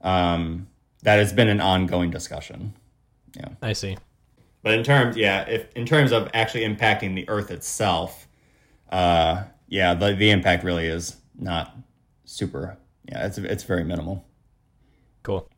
[0.00, 0.68] um,
[1.02, 2.74] that has been an ongoing discussion.
[3.36, 3.96] Yeah, I see.
[4.62, 8.26] But in terms, yeah, if in terms of actually impacting the Earth itself,
[8.90, 11.76] uh, yeah, the the impact really is not
[12.24, 12.76] super.
[13.04, 14.24] Yeah, it's it's very minimal.
[15.22, 15.48] Cool.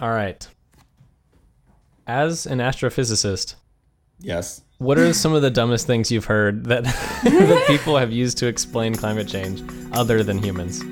[0.00, 0.46] All right.
[2.06, 3.54] As an astrophysicist,
[4.18, 6.84] yes, what are some of the dumbest things you've heard that,
[7.24, 9.62] that people have used to explain climate change
[9.92, 10.82] other than humans?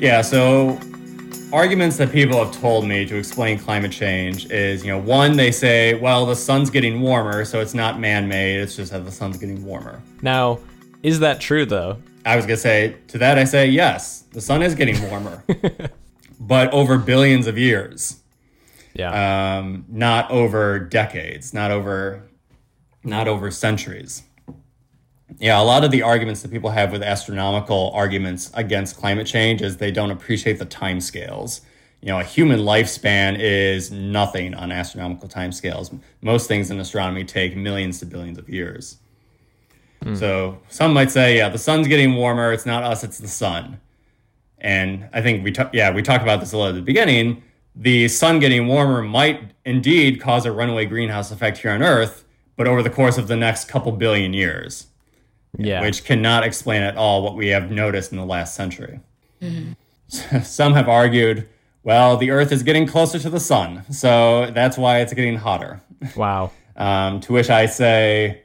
[0.00, 0.80] Yeah, so
[1.52, 5.52] arguments that people have told me to explain climate change is, you know, one, they
[5.52, 9.12] say, well, the sun's getting warmer, so it's not man made, it's just that the
[9.12, 10.02] sun's getting warmer.
[10.22, 10.60] Now,
[11.02, 12.00] is that true though?
[12.24, 15.44] I was going to say, to that, I say, yes, the sun is getting warmer,
[16.40, 18.22] but over billions of years.
[18.96, 19.58] Yeah.
[19.58, 22.22] Um, not over decades, not over,
[23.04, 24.22] not over centuries.
[25.38, 29.60] Yeah, a lot of the arguments that people have with astronomical arguments against climate change
[29.60, 31.60] is they don't appreciate the time scales.
[32.00, 35.90] You know, a human lifespan is nothing on astronomical time scales.
[36.22, 38.98] Most things in astronomy take millions to billions of years.
[40.02, 40.16] Mm.
[40.16, 42.52] So some might say, yeah, the sun's getting warmer.
[42.52, 43.80] It's not us, it's the sun.
[44.58, 47.42] And I think we, t- yeah, we talked about this a little at the beginning
[47.76, 52.24] the sun getting warmer might indeed cause a runaway greenhouse effect here on Earth,
[52.56, 54.86] but over the course of the next couple billion years.
[55.58, 55.80] Yeah.
[55.80, 59.00] Which cannot explain at all what we have noticed in the last century.
[59.40, 60.38] Mm-hmm.
[60.42, 61.48] Some have argued,
[61.82, 65.80] well, the Earth is getting closer to the sun, so that's why it's getting hotter.
[66.14, 66.50] Wow.
[66.76, 68.42] um, to which I say,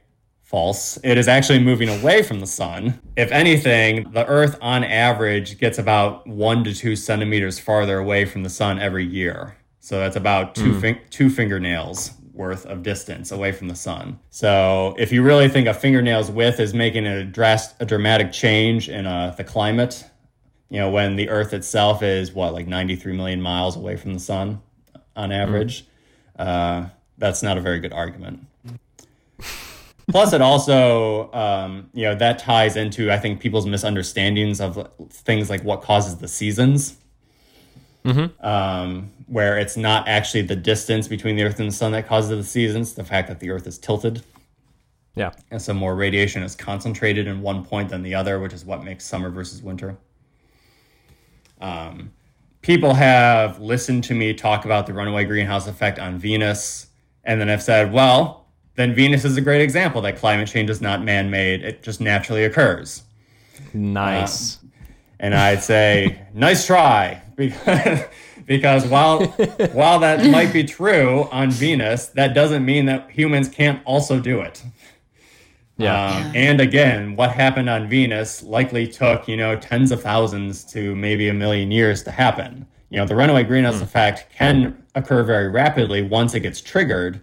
[0.51, 0.99] False.
[1.01, 2.99] It is actually moving away from the sun.
[3.15, 8.43] If anything, the Earth on average gets about one to two centimeters farther away from
[8.43, 9.55] the sun every year.
[9.79, 10.81] So that's about two, mm.
[10.81, 14.19] fin- two fingernails worth of distance away from the sun.
[14.29, 18.89] So if you really think a fingernail's width is making a, drast- a dramatic change
[18.89, 20.03] in uh, the climate,
[20.69, 24.19] you know, when the Earth itself is what, like 93 million miles away from the
[24.19, 24.61] sun
[25.15, 25.85] on average,
[26.37, 26.45] mm.
[26.45, 28.47] uh, that's not a very good argument.
[30.11, 35.49] Plus, it also, um, you know, that ties into, I think, people's misunderstandings of things
[35.49, 36.97] like what causes the seasons.
[38.03, 38.45] Mm-hmm.
[38.45, 42.29] Um, where it's not actually the distance between the Earth and the Sun that causes
[42.29, 44.23] the seasons, the fact that the Earth is tilted.
[45.15, 45.31] Yeah.
[45.51, 48.83] And so more radiation is concentrated in one point than the other, which is what
[48.83, 49.97] makes summer versus winter.
[51.61, 52.11] Um,
[52.61, 56.87] people have listened to me talk about the runaway greenhouse effect on Venus
[57.23, 58.40] and then have said, well,
[58.81, 62.01] then Venus is a great example that climate change is not man made, it just
[62.01, 63.03] naturally occurs.
[63.73, 64.57] Nice.
[64.57, 64.67] Uh,
[65.19, 67.21] and I'd say, nice try.
[67.35, 68.05] Because,
[68.45, 69.27] because while,
[69.73, 74.41] while that might be true on Venus, that doesn't mean that humans can't also do
[74.41, 74.63] it.
[75.77, 76.07] Yeah.
[76.07, 80.95] Um, and again, what happened on Venus likely took, you know, tens of thousands to
[80.95, 82.65] maybe a million years to happen.
[82.89, 83.83] You know, the runaway greenhouse mm.
[83.83, 87.21] effect can occur very rapidly once it gets triggered,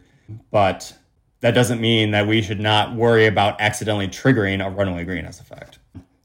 [0.51, 0.92] but
[1.40, 5.79] that doesn't mean that we should not worry about accidentally triggering a runaway greenhouse effect.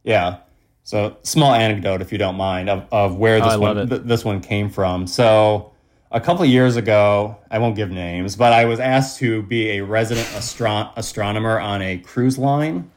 [0.04, 0.38] Yeah.
[0.84, 4.26] So small anecdote, if you don't mind, of, of where this oh, one th- this
[4.26, 5.08] one came from.
[5.08, 5.72] So
[6.12, 9.72] a couple of years ago, I won't give names, but I was asked to be
[9.72, 12.90] a resident astro- astronomer on a cruise line.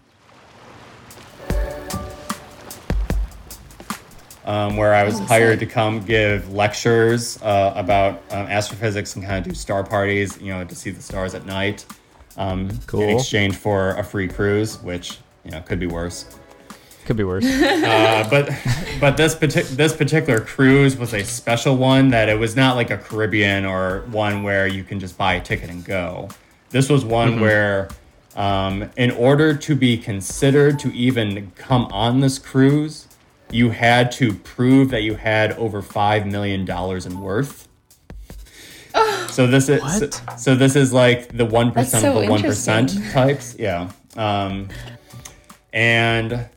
[4.47, 9.25] um, where I was Oh, hired to come give lectures uh, about um, astrophysics and
[9.25, 11.85] kind of do star parties, you know, to see the stars at night.
[12.37, 13.03] Um, Cool.
[13.03, 16.27] In exchange for a free cruise, which you know could be worse.
[17.05, 17.45] Could be worse.
[17.87, 18.51] Uh, but
[19.01, 22.91] but this partic- this particular cruise was a special one that it was not like
[22.91, 26.29] a Caribbean or one where you can just buy a ticket and go.
[26.71, 27.89] This was one where,
[28.35, 33.07] um, in order to be considered to even come on this cruise,
[33.51, 37.69] you had to prove that you had over five million dollars in worth.
[39.29, 40.41] So this is What?
[40.41, 43.55] so this is like the one so of the one percent types.
[43.59, 43.91] Yeah.
[44.17, 44.69] Um,
[45.75, 46.49] and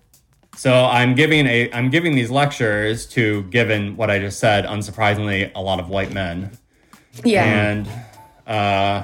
[0.56, 5.52] so I'm giving a I'm giving these lectures to given what I just said, unsurprisingly,
[5.56, 6.52] a lot of white men.
[7.25, 7.43] Yeah.
[7.43, 7.89] And
[8.47, 9.04] uh,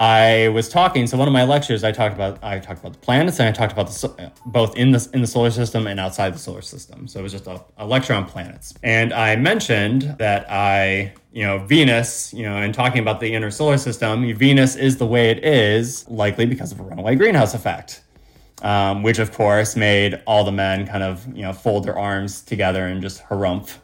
[0.00, 1.06] I was talking.
[1.06, 3.52] So one of my lectures, I talked about I talked about the planets and I
[3.52, 7.06] talked about the both in the in the solar system and outside the solar system.
[7.06, 8.74] So it was just a, a lecture on planets.
[8.82, 13.50] And I mentioned that I you know Venus, you know, and talking about the inner
[13.50, 18.02] solar system, Venus is the way it is, likely because of a runaway greenhouse effect
[18.62, 22.42] um, which of course made all the men kind of you know fold their arms
[22.42, 23.78] together and just harumph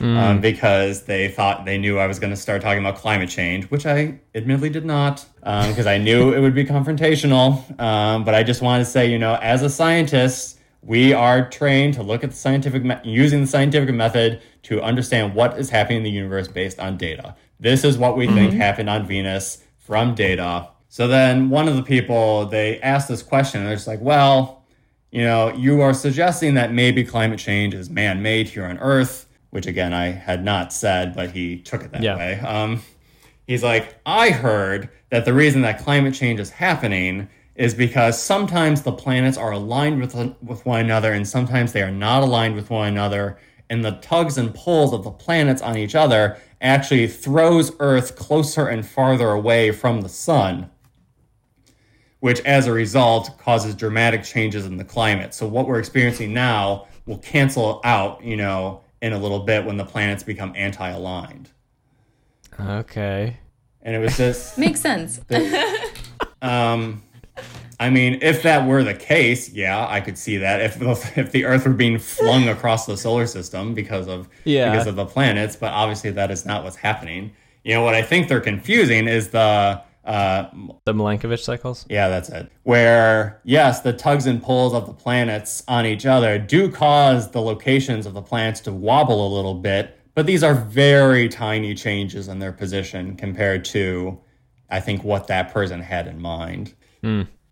[0.00, 3.70] um, because they thought they knew I was going to start talking about climate change,
[3.70, 7.78] which I admittedly did not because I knew it would be confrontational.
[7.80, 11.94] Um, but I just wanted to say, you know, as a scientist, we are trained
[11.94, 15.98] to look at the scientific me- using the scientific method to understand what is happening
[15.98, 17.34] in the universe based on data.
[17.60, 20.68] This is what we think happened on Venus from data.
[20.88, 24.64] So then one of the people they asked this question, and they're just like, well,
[25.10, 29.66] you know, you are suggesting that maybe climate change is man-made here on Earth, which
[29.68, 32.16] again I had not said, but he took it that Yeah.
[32.16, 32.40] way.
[32.40, 32.82] Um,
[33.46, 38.82] he's like, I heard that the reason that climate change is happening is because sometimes
[38.82, 40.12] the planets are aligned with
[40.42, 43.38] with one another, and sometimes they are not aligned with one another.
[43.70, 48.66] And the tugs and pulls of the planets on each other actually throws Earth closer
[48.66, 50.68] and farther away from the sun
[52.20, 55.34] which as a result causes dramatic changes in the climate.
[55.34, 59.76] So what we're experiencing now will cancel out, you know, in a little bit when
[59.76, 61.50] the planets become anti-aligned.
[62.58, 63.36] Okay.
[63.82, 65.20] And it was just Makes sense.
[66.42, 67.02] um
[67.80, 70.90] I mean, if that were the case, yeah, I could see that if the,
[71.20, 74.70] if the Earth were being flung across the solar system because of Yeah.
[74.70, 77.32] because of the planets, but obviously that is not what's happening.
[77.64, 80.46] You know what I think they're confusing is the uh,
[80.84, 81.86] The Milankovitch cycles?
[81.88, 82.50] Yeah, that's it.
[82.64, 87.40] Where, yes, the tugs and pulls of the planets on each other do cause the
[87.40, 92.28] locations of the planets to wobble a little bit, but these are very tiny changes
[92.28, 94.18] in their position compared to,
[94.70, 96.74] I think, what that person had in mind.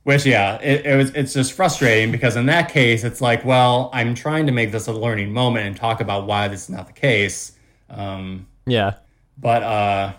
[0.04, 1.10] Which, yeah, it, it was.
[1.10, 4.88] It's just frustrating because in that case, it's like, well, I'm trying to make this
[4.88, 7.52] a learning moment and talk about why this is not the case.
[7.88, 8.94] Um, Yeah.
[9.38, 10.12] but uh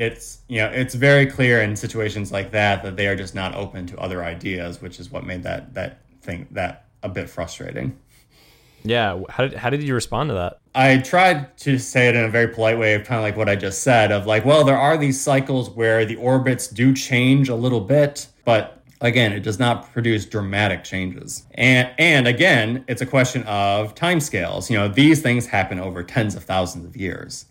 [0.00, 3.54] it's you know it's very clear in situations like that that they are just not
[3.54, 7.96] open to other ideas which is what made that that thing that a bit frustrating
[8.82, 9.20] Yeah.
[9.28, 10.58] How did, how did you respond to that?
[10.74, 13.54] i tried to say it in a very polite way kind of like what i
[13.54, 17.54] just said of like well there are these cycles where the orbits do change a
[17.54, 23.06] little bit but again it does not produce dramatic changes and and again it's a
[23.06, 27.46] question of timescales you know these things happen over tens of thousands of years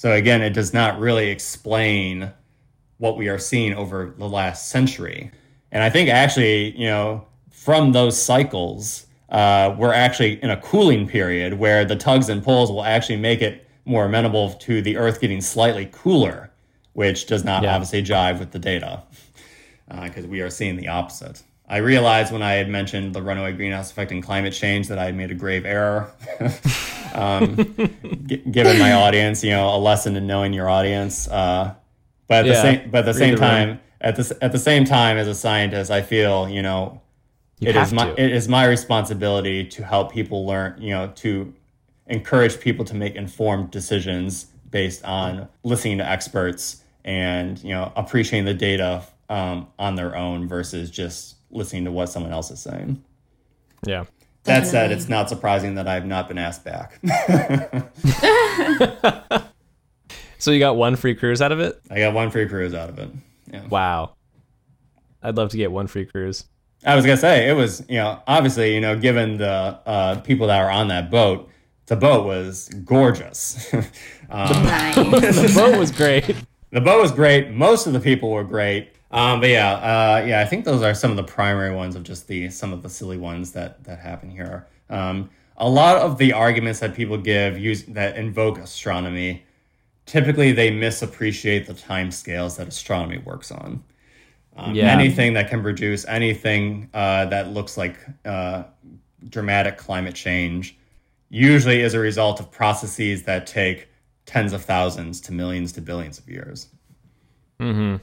[0.00, 2.32] so again it does not really explain
[2.96, 5.30] what we are seeing over the last century
[5.72, 11.06] and i think actually you know from those cycles uh, we're actually in a cooling
[11.06, 15.20] period where the tugs and pulls will actually make it more amenable to the earth
[15.20, 16.50] getting slightly cooler
[16.94, 17.74] which does not Yeah.
[17.74, 19.02] obviously jive with the data
[20.04, 21.42] because we are seeing the opposite.
[21.68, 25.04] I realized when I had mentioned the runaway greenhouse effect and climate change that I
[25.06, 26.10] had made a grave error.
[27.14, 27.56] um,
[28.26, 31.28] g- given my audience, you know, a lesson in knowing your audience.
[31.28, 31.74] Uh,
[32.28, 33.50] but at the same, but at the same the room.
[33.50, 37.00] time, at the at the same time, as a scientist, I feel you know,
[37.58, 38.20] You it is my to.
[38.22, 40.80] it is my responsibility to help people learn.
[40.80, 41.52] You know, to
[42.06, 48.44] encourage people to make informed decisions based on listening to experts and you know appreciating
[48.46, 53.02] the data um, on their own versus just listening to what someone else is saying.
[53.84, 54.04] Yeah.
[54.44, 56.98] That said, it's not surprising that I have not been asked back.
[60.40, 61.78] So you got one free cruise out of it?
[61.90, 63.10] I got one free cruise out of it.
[63.52, 63.66] Yeah.
[63.68, 64.14] Wow.
[65.22, 66.46] I'd love to get one free cruise.
[66.84, 70.46] I was gonna say it was, you know, obviously, you know, given the uh, people
[70.46, 71.50] that were on that boat,
[71.86, 73.70] the boat was gorgeous.
[73.74, 73.84] um,
[74.30, 74.94] nice.
[74.96, 76.34] the boat was great.
[76.70, 77.50] the boat was great.
[77.50, 78.94] Most of the people were great.
[79.10, 82.04] Um, but yeah, uh, yeah, I think those are some of the primary ones of
[82.04, 84.66] just the some of the silly ones that that happen here.
[84.88, 89.44] Um, a lot of the arguments that people give use that invoke astronomy
[90.06, 93.82] typically they misappreciate the time scales that astronomy works on
[94.56, 94.90] um, Yeah.
[94.90, 98.64] anything that can produce anything uh, that looks like uh,
[99.28, 100.76] dramatic climate change
[101.28, 103.88] usually is a result of processes that take
[104.26, 106.68] tens of thousands to millions to billions of years
[107.60, 107.96] Mm-hmm.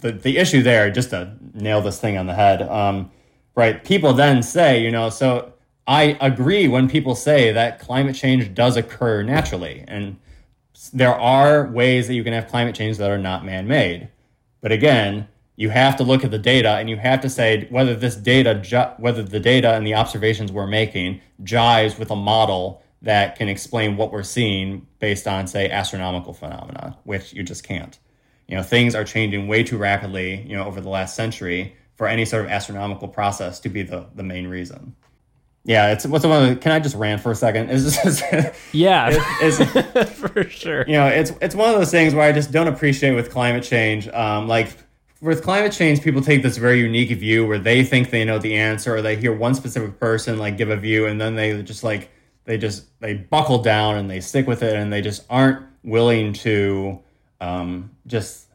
[0.00, 3.10] The, the issue there, just to nail this thing on the head, um,
[3.54, 3.82] right?
[3.84, 5.52] People then say, you know, so
[5.86, 9.84] I agree when people say that climate change does occur naturally.
[9.86, 10.18] And
[10.92, 14.08] there are ways that you can have climate change that are not man made.
[14.60, 17.94] But again, you have to look at the data and you have to say whether
[17.94, 23.36] this data, whether the data and the observations we're making jives with a model that
[23.36, 27.98] can explain what we're seeing based on, say, astronomical phenomena, which you just can't
[28.48, 32.06] you know things are changing way too rapidly you know over the last century for
[32.06, 34.94] any sort of astronomical process to be the the main reason.
[35.64, 37.70] Yeah it's what's one the, can i just rant for a second?
[37.70, 38.22] Is just
[38.72, 39.58] Yeah, is
[40.14, 40.84] for sure.
[40.86, 43.64] you know it's it's one of those things where i just don't appreciate with climate
[43.64, 44.68] change um like
[45.20, 48.54] with climate change people take this very unique view where they think they know the
[48.54, 51.82] answer or they hear one specific person like give a view and then they just
[51.82, 52.10] like
[52.44, 56.32] they just they buckle down and they stick with it and they just aren't willing
[56.32, 57.00] to
[57.40, 58.46] um, just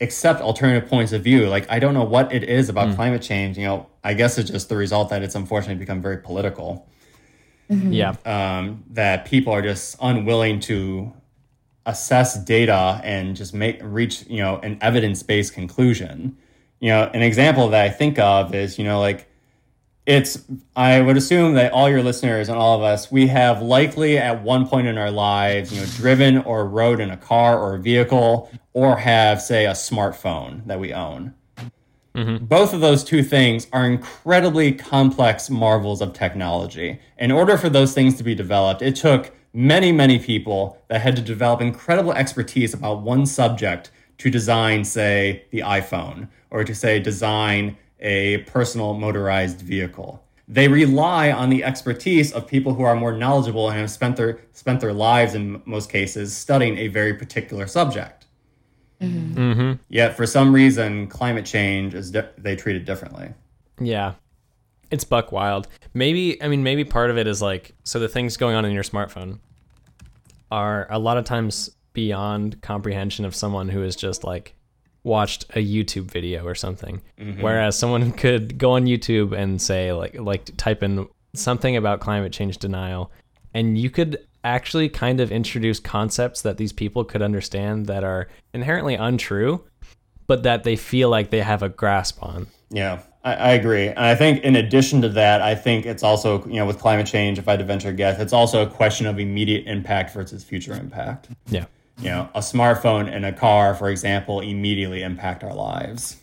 [0.00, 1.48] accept alternative points of view.
[1.48, 3.58] Like I don't know what it is about climate change.
[3.58, 6.88] You know, I guess it's just the result that it's unfortunately become very political.
[7.68, 11.12] Yeah, Um, that people are just unwilling to
[11.84, 16.36] assess data and just make reach you know an evidence based conclusion.
[16.80, 19.28] You know, an example that I think of is you know like
[20.08, 20.42] it's
[20.74, 24.42] i would assume that all your listeners and all of us we have likely at
[24.42, 27.78] one point in our lives you know driven or rode in a car or a
[27.78, 31.34] vehicle or have say a smartphone that we own.
[32.14, 32.46] Mm-hmm.
[32.46, 36.98] Both of those two things are incredibly complex marvels of technology.
[37.18, 41.16] In order for those things to be developed it took many many people that had
[41.16, 46.98] to develop incredible expertise about one subject to design say the iphone or to say
[46.98, 50.22] design a personal motorized vehicle.
[50.46, 54.38] They rely on the expertise of people who are more knowledgeable and have spent their
[54.52, 58.26] spent their lives in most cases studying a very particular subject.
[59.00, 59.74] mm-hmm.
[59.88, 63.34] Yet for some reason, climate change is di- they treat it differently.
[63.78, 64.14] yeah.
[64.90, 65.68] It's buck wild.
[65.92, 68.72] Maybe I mean maybe part of it is like so the things going on in
[68.72, 69.40] your smartphone
[70.50, 74.54] are a lot of times beyond comprehension of someone who is just like
[75.08, 77.02] watched a YouTube video or something.
[77.18, 77.42] Mm-hmm.
[77.42, 82.32] Whereas someone could go on YouTube and say like like type in something about climate
[82.32, 83.10] change denial
[83.54, 88.28] and you could actually kind of introduce concepts that these people could understand that are
[88.54, 89.62] inherently untrue
[90.28, 92.46] but that they feel like they have a grasp on.
[92.70, 93.88] Yeah, I, I agree.
[93.88, 97.06] And I think in addition to that, I think it's also, you know, with climate
[97.06, 100.12] change, if I had to venture a guess, it's also a question of immediate impact
[100.12, 101.28] versus future impact.
[101.46, 101.64] Yeah.
[101.98, 106.16] You know, a smartphone and a car, for example, immediately impact our lives.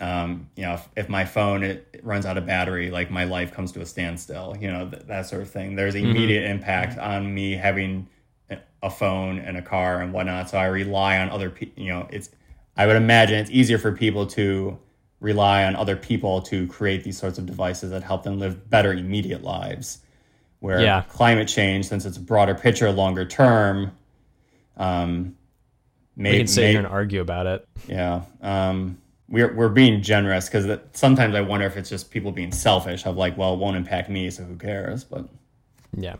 [0.00, 3.24] Um, you know, if, if my phone it, it runs out of battery, like my
[3.24, 4.56] life comes to a standstill.
[4.58, 5.76] You know, th- that sort of thing.
[5.76, 8.08] There's immediate impact on me having
[8.50, 10.48] a- a phone and a car and whatnot.
[10.48, 11.82] So I rely on other people.
[11.82, 12.30] You know, it's
[12.76, 14.78] I would imagine it's easier for people to
[15.20, 18.92] rely on other people to create these sorts of devices that help them live better
[18.94, 19.98] immediate lives.
[20.60, 21.02] Where Yeah.
[21.08, 23.92] climate change, since it's a broader picture, longer term,
[24.76, 25.36] um,
[26.16, 27.68] We maybe, can sit here and argue about it.
[27.88, 28.22] yeah.
[28.42, 28.98] Um,
[29.28, 33.16] we're, we're being generous because sometimes I wonder if it's just people being selfish of
[33.16, 35.04] like, well, it won't impact me, so who cares?
[35.04, 35.28] But
[35.96, 36.16] Yeah.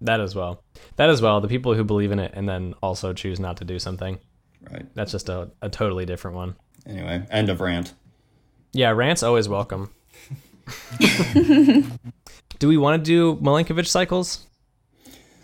[0.00, 0.62] That as well.
[0.96, 1.40] That as well.
[1.40, 4.18] The people who believe in it and then also choose not to do something.
[4.70, 4.84] right.
[4.94, 6.56] That's just a, a totally different one.
[6.86, 7.92] Anyway, end of rant.
[8.72, 9.90] Yeah, rants always welcome.
[12.58, 14.46] do we want to do Milankovitch cycles?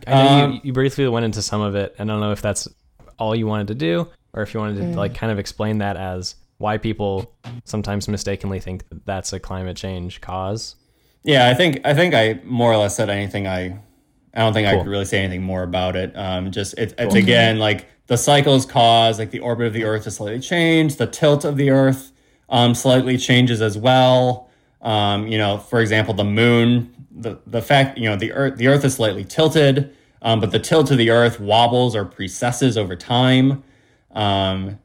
[0.06, 1.94] I know Um, you, you briefly went into some of it.
[1.98, 2.68] and I don't know if that's
[3.18, 5.96] all you wanted to do or if you wanted to like kind of explain that
[5.96, 7.34] as why people
[7.64, 10.76] sometimes mistakenly think that that's a climate change cause.
[11.24, 13.78] Yeah, I think I think I more or less said anything I.
[14.34, 16.12] I don't think I could really say anything more about it.
[16.14, 20.04] Um, just it, it's again like the cycles cause like the orbit of the Earth
[20.04, 22.12] to slightly change, the tilt of the Earth
[22.50, 24.50] um, slightly changes as well.
[24.82, 28.68] Um, you know, for example, the moon, the the fact you know the Earth the
[28.68, 32.96] Earth is slightly tilted, um, but the tilt of the Earth wobbles or precesses over
[32.96, 33.62] time.
[34.12, 34.78] Um,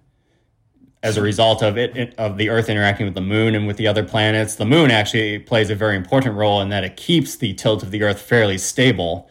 [1.04, 3.78] as a result of it, it of the Earth interacting with the Moon and with
[3.78, 4.56] the other planets.
[4.56, 7.92] The Moon actually plays a very important role in that it keeps the tilt of
[7.92, 9.28] the Earth fairly stable.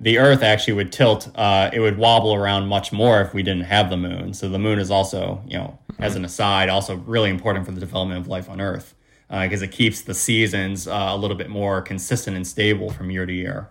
[0.00, 3.64] The Earth actually would tilt; uh, it would wobble around much more if we didn't
[3.64, 4.32] have the Moon.
[4.32, 7.80] So the Moon is also, you know, as an aside, also really important for the
[7.80, 8.94] development of life on Earth.
[9.28, 13.26] because it keeps the seasons uh, a little bit more consistent and stable from year
[13.26, 13.68] to year.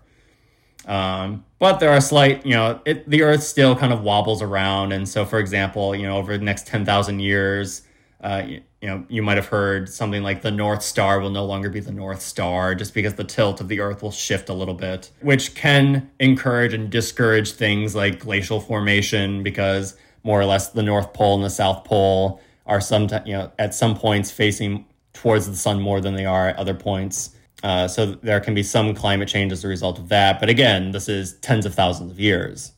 [0.85, 4.91] Um, but there are slight, you know, it, the Earth still kind of wobbles around,
[4.91, 7.83] and so, for example, you know, over the next ten thousand years,
[8.21, 11.45] uh, you, you know, you might have heard something like the North Star will no
[11.45, 14.53] longer be the North Star, just because the tilt of the Earth will shift a
[14.53, 20.69] little bit, which can encourage and discourage things like glacial formation, because more or less
[20.69, 24.85] the North Pole and the South Pole are some, you know, at some points facing
[25.13, 27.35] towards the sun more than they are at other points.
[27.63, 30.39] Uh, so there can be some climate change as a result of that.
[30.39, 32.73] But again, this is tens of thousands of years,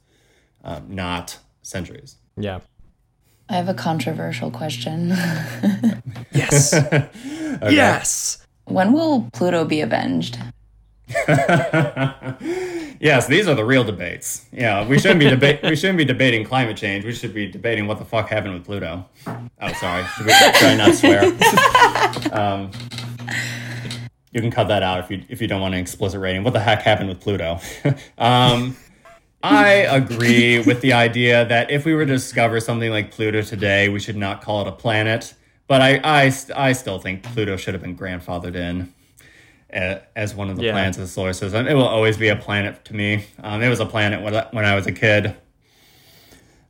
[0.64, 2.18] um, not centuries.
[2.38, 2.60] Yeah.
[3.50, 5.14] I have a controversial question.
[6.32, 6.74] Yes.
[7.56, 7.74] Okay.
[7.74, 8.46] Yes.
[8.66, 10.38] when will Pluto be avenged?
[13.00, 14.46] yes, these are the real debates.
[14.52, 15.62] Yeah, we shouldn't be debate.
[15.64, 17.06] we shouldn't be debating climate change.
[17.06, 19.06] We should be debating what the fuck happened with Pluto.
[19.26, 20.04] Oh, sorry.
[20.18, 21.24] Should we try not swear?
[22.34, 22.72] um,
[24.36, 26.44] you can cut that out if you if you don't want an explicit rating.
[26.44, 27.58] What the heck happened with Pluto?
[28.18, 28.76] um,
[29.42, 33.88] I agree with the idea that if we were to discover something like Pluto today,
[33.88, 35.34] we should not call it a planet.
[35.68, 38.94] But I I, I still think Pluto should have been grandfathered in
[39.70, 40.74] as one of the Yeah.
[40.74, 41.66] planets of the solar system.
[41.66, 43.26] It will always be a planet to me.
[43.42, 45.28] Um, it was a planet when I, when I was a kid,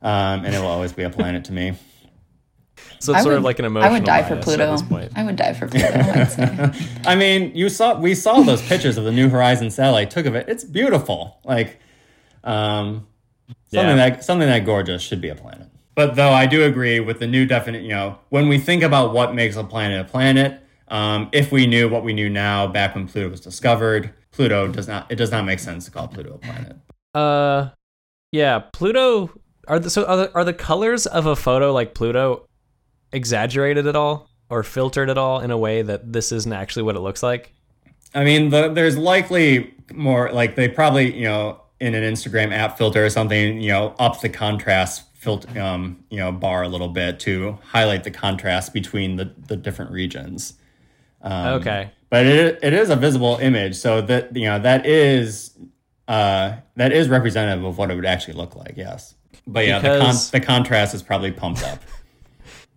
[0.02, 1.74] um, and it will always be a planet to me.
[3.00, 4.64] So it's I sort would, of like an emotional I would die for Pluto.
[4.64, 5.12] at this point.
[5.16, 5.86] I would die for Pluto.
[5.98, 6.70] I'd say.
[7.06, 10.34] I mean, you saw we saw those pictures of the New Horizon satellite took of
[10.34, 10.48] it.
[10.48, 11.38] It's beautiful.
[11.44, 11.78] Like
[12.44, 13.06] um,
[13.70, 14.10] something Yeah.
[14.10, 15.68] that something that gorgeous should be a planet.
[15.94, 19.12] But though I do agree with the new definite, you know, when we think about
[19.14, 22.94] what makes a planet a planet, um, if we knew what we knew now back
[22.94, 25.10] when Pluto was discovered, Pluto does not.
[25.10, 26.76] It does not make sense to call Pluto a planet.
[27.14, 27.70] Uh,
[28.32, 29.30] yeah, Pluto.
[29.68, 32.46] Are the so are the, are the colors of a photo like Pluto
[33.12, 36.96] exaggerated at all or filtered at all in a way that this isn't actually what
[36.96, 37.52] it looks like?
[38.14, 42.78] I mean, the, there's likely more like they probably you know in an Instagram app
[42.78, 46.88] filter or something you know up the contrast filter um you know bar a little
[46.88, 50.54] bit to highlight the contrast between the the different regions.
[51.22, 51.90] Um, okay.
[52.08, 55.56] but it it is a visible image, so that you know that is
[56.08, 58.74] uh that is representative of what it would actually look like.
[58.76, 59.14] Yes,
[59.46, 61.80] but yeah, the con- the contrast is probably pumped up.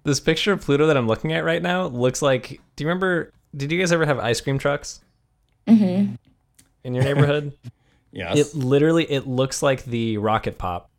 [0.03, 2.61] This picture of Pluto that I'm looking at right now looks like.
[2.75, 3.31] Do you remember?
[3.55, 5.01] Did you guys ever have ice cream trucks
[5.67, 6.13] hmm
[6.83, 7.53] in your neighborhood?
[8.11, 8.37] Yes.
[8.39, 10.89] It literally it looks like the rocket pop.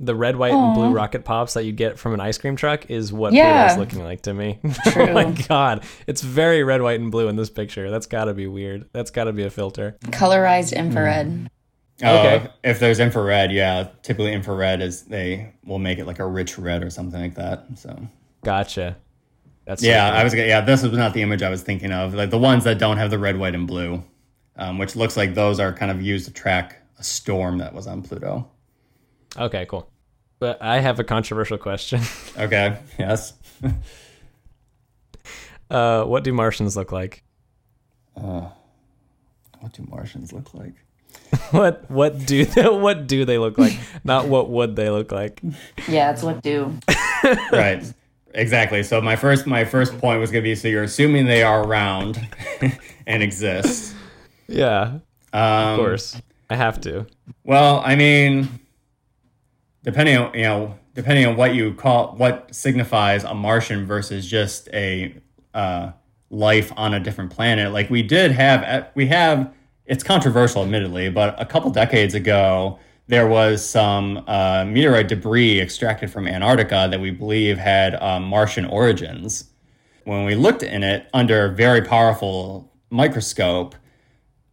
[0.00, 2.90] The red, white, and blue rocket pops that you get from an ice cream truck
[2.90, 3.68] is what Yeah.
[3.68, 4.58] Pluto's looking like to me.
[4.86, 5.02] True.
[5.10, 5.84] oh my god.
[6.08, 7.88] It's very red, white, and blue in this picture.
[7.88, 8.88] That's gotta be weird.
[8.92, 9.96] That's gotta be a filter.
[10.06, 11.48] Colorized infrared.
[12.02, 12.48] Oh, Okay.
[12.64, 16.82] if there's infrared, yeah, typically infrared is they will make it like a rich red
[16.82, 17.66] or something like that.
[17.76, 17.96] So
[18.42, 18.96] Gotcha.
[19.66, 20.18] That's yeah, cool.
[20.18, 22.14] I was gonna- yeah, this was not the image I was thinking of.
[22.14, 24.02] Like the ones that don't have the red, white, and blue,
[24.56, 27.86] um, which looks like those are kind of used to track a storm that was
[27.86, 28.48] on Pluto.
[29.38, 29.88] Okay, cool.
[30.38, 32.00] But I have a controversial question.
[32.38, 32.78] Okay.
[32.98, 33.34] Yes.
[35.70, 37.22] Uh, what do Martians look like?
[38.14, 40.74] What do Martians look like?
[41.50, 43.76] What what do they, what do they look like?
[44.04, 45.40] Not what would they look like?
[45.88, 46.78] Yeah, it's what do.
[47.52, 47.82] right.
[48.34, 48.82] Exactly.
[48.82, 52.20] So my first my first point was gonna be so you're assuming they are round
[53.06, 53.94] and exist.
[54.46, 54.98] Yeah,
[55.32, 56.20] Um, of course.
[56.48, 57.06] I have to.
[57.44, 58.48] Well, I mean,
[59.82, 64.68] depending on you know, depending on what you call what signifies a Martian versus just
[64.72, 65.14] a
[65.54, 65.92] uh,
[66.30, 67.72] life on a different planet.
[67.72, 69.52] Like we did have, we have.
[69.86, 72.78] It's controversial, admittedly, but a couple decades ago,
[73.10, 78.64] there was some uh, meteorite debris extracted from Antarctica that we believe had uh, Martian
[78.64, 79.50] origins.
[80.04, 83.74] When we looked in it under a very powerful microscope,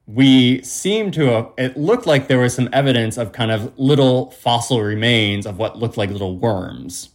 [0.08, 4.32] we seemed to have, it looked like there was some evidence of kind of little
[4.32, 7.10] fossil remains of what looked like little worms.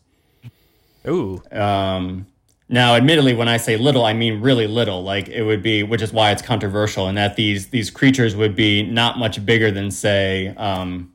[1.09, 1.43] Ooh.
[1.51, 2.27] Um,
[2.69, 5.03] now, admittedly, when I say little, I mean really little.
[5.03, 8.55] Like it would be, which is why it's controversial, and that these these creatures would
[8.55, 11.12] be not much bigger than, say, um,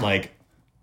[0.00, 0.32] like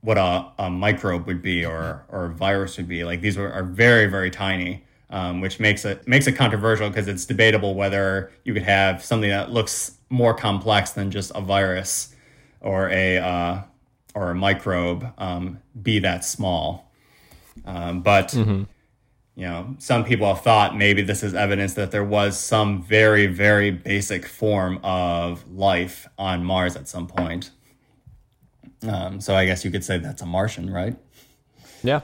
[0.01, 3.03] what a, a microbe would be or or a virus would be.
[3.03, 7.07] Like these are, are very very tiny, um, which makes it makes it controversial because
[7.07, 12.15] it's debatable whether you could have something that looks more complex than just a virus
[12.61, 13.61] or a uh,
[14.13, 16.91] or a microbe um, be that small.
[17.65, 18.33] Um, but
[19.35, 23.27] you know, some people have thought maybe this is evidence that there was some very,
[23.27, 27.51] very basic form of life on Mars at some point.
[28.87, 30.95] Um, so I guess you could say that's a Martian, right?
[31.83, 32.01] Yeah,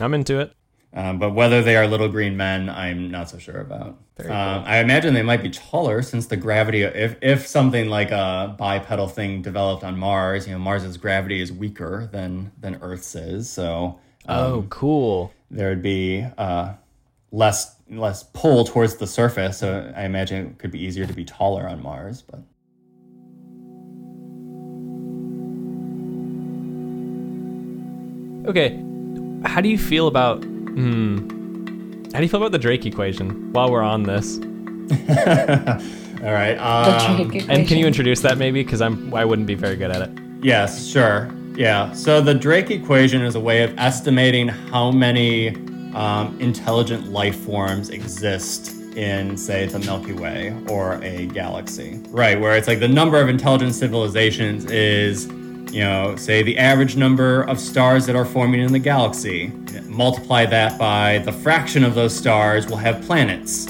[0.00, 0.52] I'm into it.
[0.94, 3.98] Um, but whether they are little green men, I'm not so sure about.
[4.18, 4.72] Very Um, cool.
[4.72, 6.82] I imagine they might be taller since the gravity.
[6.82, 11.50] If if something like a bipedal thing developed on Mars, you know, Mars's gravity is
[11.50, 13.98] weaker than than Earth's is, so
[14.28, 15.32] oh, cool.
[15.50, 16.74] there would be uh,
[17.30, 19.58] less less pull towards the surface.
[19.58, 22.20] So I imagine it could be easier to be taller on Mars.
[22.20, 22.40] But
[28.46, 28.82] Okay,
[29.44, 31.18] how do you feel about hmm?
[32.12, 33.52] How do you feel about the Drake equation?
[33.52, 36.54] While we're on this, all right.
[36.56, 38.62] The Um, Drake and can you introduce that maybe?
[38.64, 40.10] Because I'm I wouldn't be very good at it.
[40.42, 41.30] Yes, sure.
[41.54, 41.92] Yeah.
[41.92, 45.50] So the Drake equation is a way of estimating how many
[45.94, 52.00] um, intelligent life forms exist in, say, the Milky Way or a galaxy.
[52.08, 55.26] Right, where it's like the number of intelligent civilizations is,
[55.72, 59.48] you know, say the average number of stars that are forming in the galaxy.
[59.86, 63.66] Multiply that by the fraction of those stars will have planets.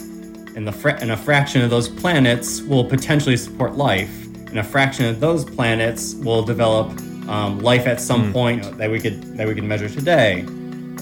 [0.56, 4.64] And the fra- and a fraction of those planets will potentially support life, and a
[4.64, 6.90] fraction of those planets will develop
[7.28, 10.40] um, life at some point that we could that we can measure today,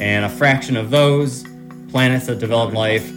[0.00, 1.44] and a fraction of those
[1.88, 3.10] planets that develop life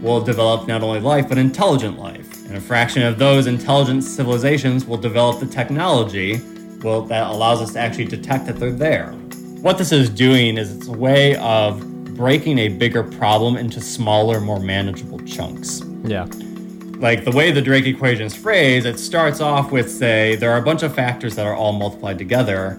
[0.00, 4.86] will develop not only life but intelligent life, and a fraction of those intelligent civilizations
[4.86, 6.40] will develop the technology
[6.82, 9.12] well that allows us to actually detect that they're there.
[9.62, 11.80] What this is doing is it's a way of
[12.14, 15.82] breaking a bigger problem into smaller, more manageable chunks.
[16.04, 16.26] Yeah.
[16.98, 20.58] Like the way the Drake equation is phrased, it starts off with say there are
[20.58, 22.78] a bunch of factors that are all multiplied together,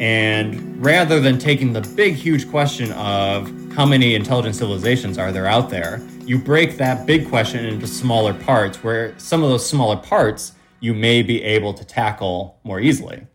[0.00, 5.46] and rather than taking the big, huge question of how many intelligent civilizations are there
[5.46, 9.96] out there, you break that big question into smaller parts where some of those smaller
[9.96, 13.26] parts you may be able to tackle more easily.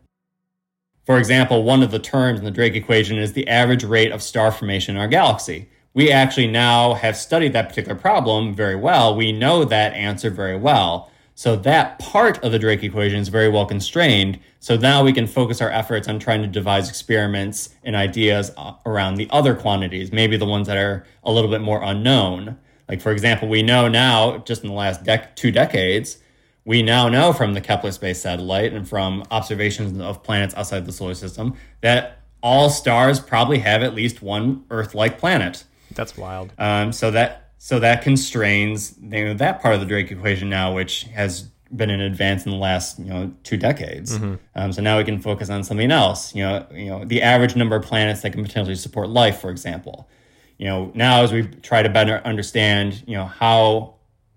[1.04, 4.22] For example, one of the terms in the Drake equation is the average rate of
[4.22, 5.68] star formation in our galaxy.
[5.92, 9.14] We actually now have studied that particular problem very well.
[9.14, 11.10] We know that answer very well.
[11.36, 14.38] So that part of the Drake equation is very well constrained.
[14.60, 18.52] So now we can focus our efforts on trying to devise experiments and ideas
[18.86, 22.56] around the other quantities, maybe the ones that are a little bit more unknown.
[22.88, 26.18] Like, for example, we know now, just in the last dec- two decades,
[26.64, 30.92] we now know from the Kepler space satellite and from observations of planets outside the
[30.92, 35.64] solar system that all stars probably have at least one Earth-like planet.
[35.92, 36.52] That's wild.
[36.58, 40.74] Um, so that so that constrains you know, that part of the Drake equation now,
[40.74, 44.16] which has been in advance in the last you know two decades.
[44.54, 46.34] Um, so now we can focus on something else.
[46.34, 49.50] You know, you know the average number of planets that can potentially support life, for
[49.50, 50.08] example.
[50.58, 53.94] You know, now as we try to better understand, you know how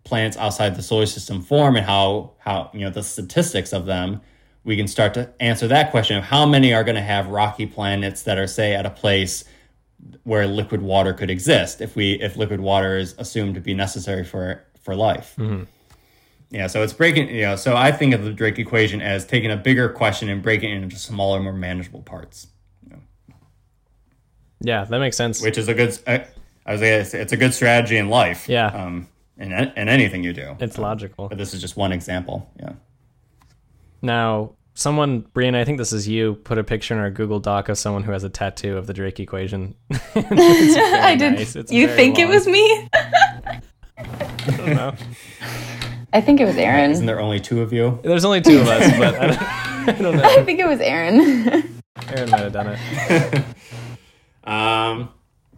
[0.07, 4.21] planets outside the solar system form and how how you know the statistics of them,
[4.63, 7.65] we can start to answer that question of how many are going to have rocky
[7.65, 9.43] planets that are say at a place
[10.23, 14.23] where liquid water could exist if we if liquid water is assumed to be necessary
[14.23, 15.35] for for life.
[16.49, 17.27] Yeah, so it's breaking.
[17.29, 20.41] You know, so I think of the Drake equation as taking a bigger question and
[20.41, 22.47] breaking it into smaller, more manageable parts,
[24.61, 25.41] Yeah, that makes sense.
[25.41, 25.97] which is a good.
[26.07, 26.25] I
[26.65, 28.47] I was gonna say it's a good strategy in life.
[28.47, 28.67] Yeah.
[28.67, 29.07] Um,
[29.39, 30.55] in in anything you do.
[30.59, 31.27] It's logical.
[31.29, 32.49] But this is just one example.
[32.59, 32.73] Yeah.
[34.01, 37.67] Now, someone, Brianna, I think this is you, put a picture in our Google Doc
[37.69, 39.75] of someone who has a tattoo of the Drake equation.
[40.15, 41.33] I did.
[41.33, 41.55] nice.
[41.55, 42.87] It's You very think it was me?
[42.93, 43.61] I
[44.55, 44.93] don't know.
[46.13, 46.91] I think it was Aaron.
[46.91, 47.99] Isn't there only two of you?
[48.03, 49.41] There's only two of us, but I don't,
[49.89, 50.23] I don't know.
[50.23, 51.19] I think it was Aaron.
[52.09, 53.43] Aaron might have done it.
[54.43, 55.09] Um.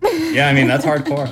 [0.01, 1.31] Yeah, I mean that's hardcore.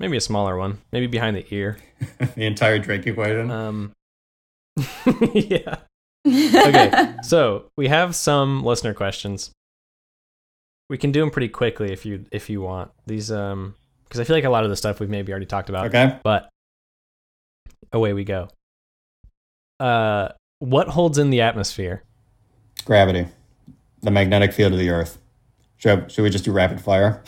[0.00, 0.78] Maybe a smaller one.
[0.92, 1.76] Maybe behind the ear.
[2.34, 3.50] the entire Drake equation.
[3.50, 3.92] Um,
[5.34, 5.76] yeah.
[6.26, 9.52] Okay, so we have some listener questions.
[10.90, 13.32] We can do them pretty quickly if you if you want these.
[13.32, 13.74] Um,
[14.04, 15.86] because I feel like a lot of the stuff we've maybe already talked about.
[15.86, 16.18] okay.
[16.22, 16.50] But
[17.90, 18.48] away we go.
[19.80, 20.28] Uh,
[20.58, 22.02] what holds in the atmosphere?
[22.84, 23.26] Gravity,
[24.02, 25.16] the magnetic field of the Earth.
[25.78, 27.22] Should, should we just do rapid fire?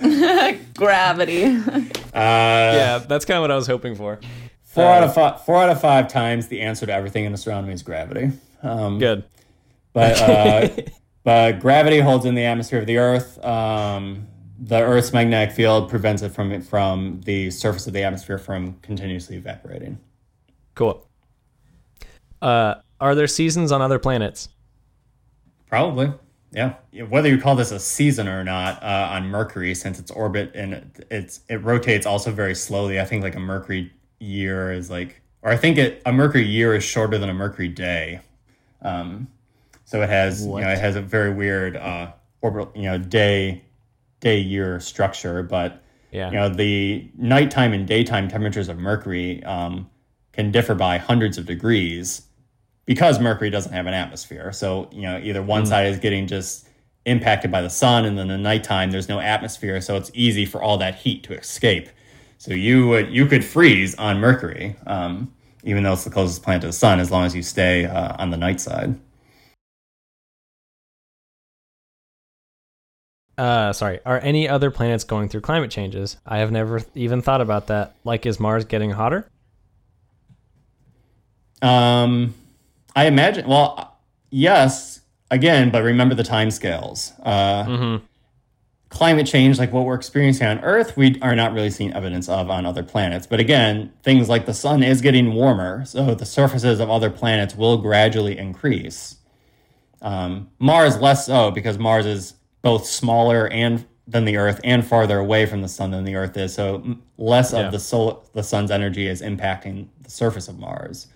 [0.74, 1.44] Gravity.
[1.44, 4.20] Uh, yeah, that's kind of what I was hoping for.
[4.62, 5.44] Four out of five.
[5.44, 8.30] Four out of five times, the answer to everything in astronomy is gravity.
[8.62, 9.24] Um, Good.
[9.92, 10.68] But uh,
[11.24, 13.42] but gravity holds in the atmosphere of the Earth.
[13.44, 14.26] Um,
[14.60, 19.36] the Earth's magnetic field prevents it from from the surface of the atmosphere from continuously
[19.36, 19.98] evaporating.
[20.74, 21.06] Cool.
[22.40, 24.48] Uh, are there seasons on other planets?
[25.68, 26.12] Probably,
[26.52, 26.74] yeah.
[27.08, 30.74] Whether you call this a season or not uh, on Mercury, since its orbit and
[30.74, 33.00] it, it's it rotates also very slowly.
[33.00, 36.74] I think like a Mercury year is like, or I think it a Mercury year
[36.74, 38.20] is shorter than a Mercury day.
[38.82, 39.28] Um,
[39.84, 40.58] so it has What?
[40.60, 43.64] you know it has a very weird uh, orbital, you know, day
[44.20, 45.82] day year structure, but
[46.12, 46.28] Yeah.
[46.30, 49.88] you know the nighttime and daytime temperatures of Mercury um,
[50.32, 52.22] can differ by hundreds of degrees
[52.88, 54.50] because Mercury doesn't have an atmosphere.
[54.50, 56.66] So you know either one side is getting just
[57.04, 60.62] impacted by the sun, and then the nighttime there's no atmosphere, so it's easy for
[60.62, 61.90] all that heat to escape.
[62.38, 65.32] So you would you could freeze on Mercury, um,
[65.64, 68.16] even though it's the closest planet to the sun, as long as you stay uh,
[68.18, 68.98] on the night side.
[73.36, 74.00] Uh, sorry.
[74.04, 76.16] Are any other planets going through climate changes?
[76.26, 77.94] I have never even thought about that.
[78.02, 79.30] Like, is Mars getting hotter?
[81.62, 82.34] Um,
[82.98, 83.46] I imagine.
[83.46, 83.96] Well,
[84.30, 87.12] yes, again, but remember the time scales.
[87.22, 88.04] Uh, Mm-hmm.
[88.90, 92.48] Climate change, like what we're experiencing on Earth, we are not really seeing evidence of
[92.48, 93.26] on other planets.
[93.26, 97.54] But again, things like the sun is getting warmer, so the surfaces of other planets
[97.54, 99.16] will gradually increase.
[100.00, 102.32] Um, Mars less so because Mars is
[102.62, 106.34] both smaller and than the Earth and farther away from the sun than the Earth
[106.38, 106.54] is.
[106.54, 107.66] So less Yeah.
[107.66, 111.08] of the sol- the sun's energy is impacting the surface of Mars.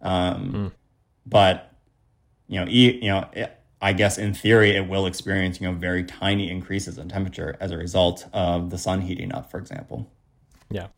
[0.00, 0.70] Um,
[1.26, 1.72] But
[2.48, 5.74] you know, e- you know, it, I guess in theory it will experience you know
[5.74, 10.10] very tiny increases in temperature as a result of the sun heating up, for example.
[10.70, 10.88] Yeah.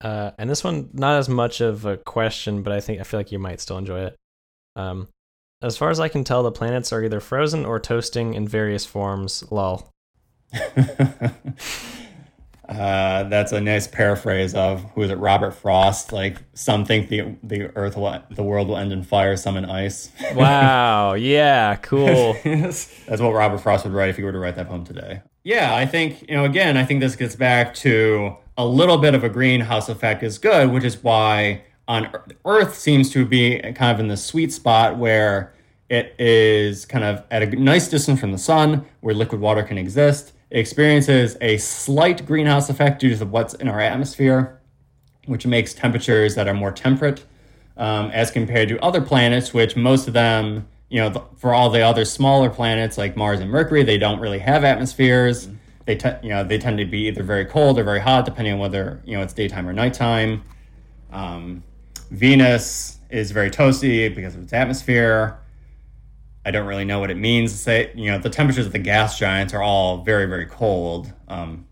[0.00, 3.18] Uh, and this one, not as much of a question, but I think I feel
[3.18, 4.16] like you might still enjoy it.
[4.76, 5.08] Um,
[5.60, 8.84] as far as I can tell, the planets are either frozen or toasting in various
[8.84, 9.42] forms.
[9.50, 9.90] Lol.
[12.68, 15.16] Uh, that's a nice paraphrase of who is it?
[15.16, 16.12] Robert Frost.
[16.12, 19.64] Like some think the the Earth will the world will end in fire, some in
[19.64, 20.10] ice.
[20.34, 21.14] Wow.
[21.14, 21.76] yeah.
[21.76, 22.36] Cool.
[22.44, 25.22] That's what Robert Frost would write if he were to write that poem today.
[25.44, 29.14] Yeah, I think, you know, again, I think this gets back to a little bit
[29.14, 32.10] of a greenhouse effect is good, which is why on
[32.44, 35.54] Earth seems to be kind of in the sweet spot where
[35.88, 39.78] it is kind of at a nice distance from the sun, where liquid water can
[39.78, 40.32] exist.
[40.50, 44.60] Experiences a slight greenhouse effect due to what's in our atmosphere,
[45.26, 47.24] which makes temperatures that are more temperate
[47.76, 51.68] um, as compared to other planets, which most of them, you know, th- for all
[51.68, 55.48] the other smaller planets like Mars and Mercury, they don't really have atmospheres.
[55.84, 58.54] They, te- you know, they tend to be either very cold or very hot, depending
[58.54, 60.42] on whether you know it's daytime or nighttime.
[61.12, 61.62] Um,
[62.10, 65.38] Venus is very toasty because of its atmosphere.
[66.48, 67.92] I don't really know what it means to say.
[67.94, 71.12] You know, the temperatures of the gas giants are all very, very cold.
[71.28, 71.66] Um,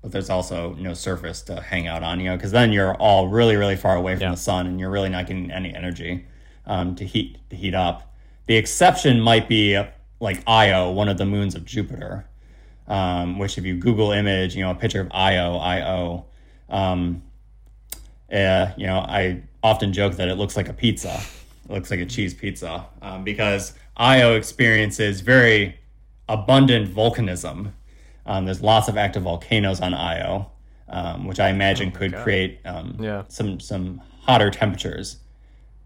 [0.00, 3.26] but there's also no surface to hang out on, you know, because then you're all
[3.26, 4.30] really, really far away from Yeah.
[4.30, 6.24] the sun, and you're really not getting any energy
[6.66, 8.14] um, to heat to heat up.
[8.46, 9.82] The exception might be
[10.20, 12.26] like Io, one of the moons of Jupiter,
[12.86, 16.26] um, which if you Google image, you know, a picture of Io, Io,
[16.68, 17.24] um,
[18.32, 21.20] uh, you know, I often joke that it looks like a pizza.
[21.68, 25.78] Looks like a cheese pizza um, because Io experiences very
[26.28, 27.72] abundant volcanism.
[28.26, 30.50] Um, there's lots of active volcanoes on Io,
[30.88, 32.22] um, which I imagine could God.
[32.22, 33.24] create um, Yeah.
[33.28, 35.18] some some hotter temperatures.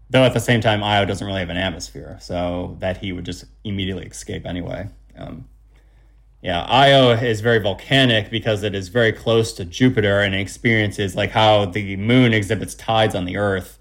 [0.09, 3.25] Though at the same time, Io doesn't really have an atmosphere, so that he would
[3.25, 4.87] just immediately escape anyway.
[5.17, 5.47] Um,
[6.41, 11.31] yeah, Io is very volcanic because it is very close to Jupiter and experiences like
[11.31, 13.77] how the moon exhibits tides on the Earth.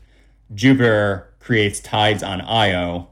[0.54, 3.08] Jupiter creates tides on Io,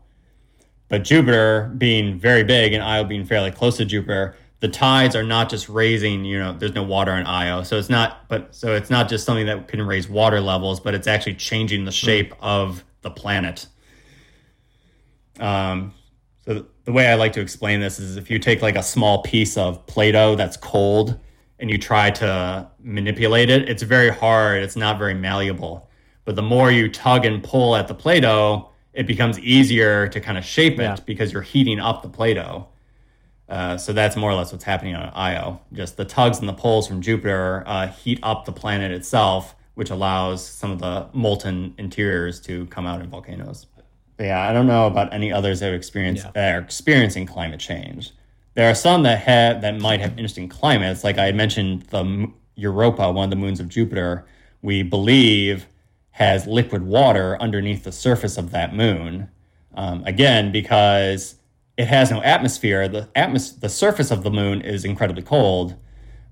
[0.91, 5.23] but Jupiter being very big and Io being fairly close to Jupiter, the tides are
[5.23, 7.63] not just raising, you know, there's no water on Io.
[7.63, 10.93] So it's not but so it's not just something that can raise water levels, but
[10.93, 13.69] it's actually changing the shape of the planet.
[15.41, 15.95] Um
[16.45, 19.23] so the way I like to explain this is if you take like a small
[19.23, 21.19] piece of Play-Doh that's cold
[21.59, 24.63] and you try to manipulate it, it's very hard.
[24.63, 25.87] It's not very malleable.
[26.27, 30.37] But the more you tug and pull at the Play-Doh, it becomes easier to kind
[30.37, 30.97] of shape it Yeah.
[31.07, 32.67] because you're heating up the Play-Doh.
[33.49, 35.61] Uh, so that's more or less what's happening on Io.
[35.73, 39.91] Just the tugs and the pulls from Jupiter uh, heat up the planet itself, which
[39.91, 43.67] allows some of the molten interiors to come out in volcanoes.
[44.17, 46.31] But yeah, I don't know about any others that are experience Yeah.
[46.35, 48.11] that are experiencing climate change.
[48.55, 51.05] There are some that have that might have interesting climates.
[51.05, 54.25] Like I mentioned, the Europa, one of the moons of Jupiter,
[54.63, 55.67] we believe
[56.17, 59.29] has liquid water underneath the surface of that moon.
[59.75, 61.35] Um, again, because
[61.77, 65.75] it has no atmosphere, the atmos- the surface of the moon is incredibly cold,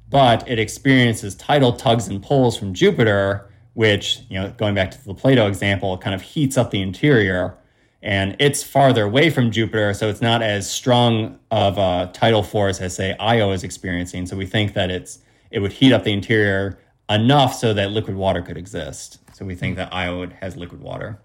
[0.09, 5.05] but it experiences tidal tugs and pulls from Jupiter, which, you know, going back to
[5.05, 7.59] the Play-Doh example, kind of heats up the interior.
[8.01, 12.80] And it's farther away from Jupiter, so it's not as strong of a tidal force
[12.80, 14.24] as, say, Io is experiencing.
[14.24, 15.18] So we think that it's
[15.51, 16.78] it would heat up the interior
[17.11, 19.18] enough so that liquid water could exist.
[19.35, 21.20] So we think that Io has liquid water.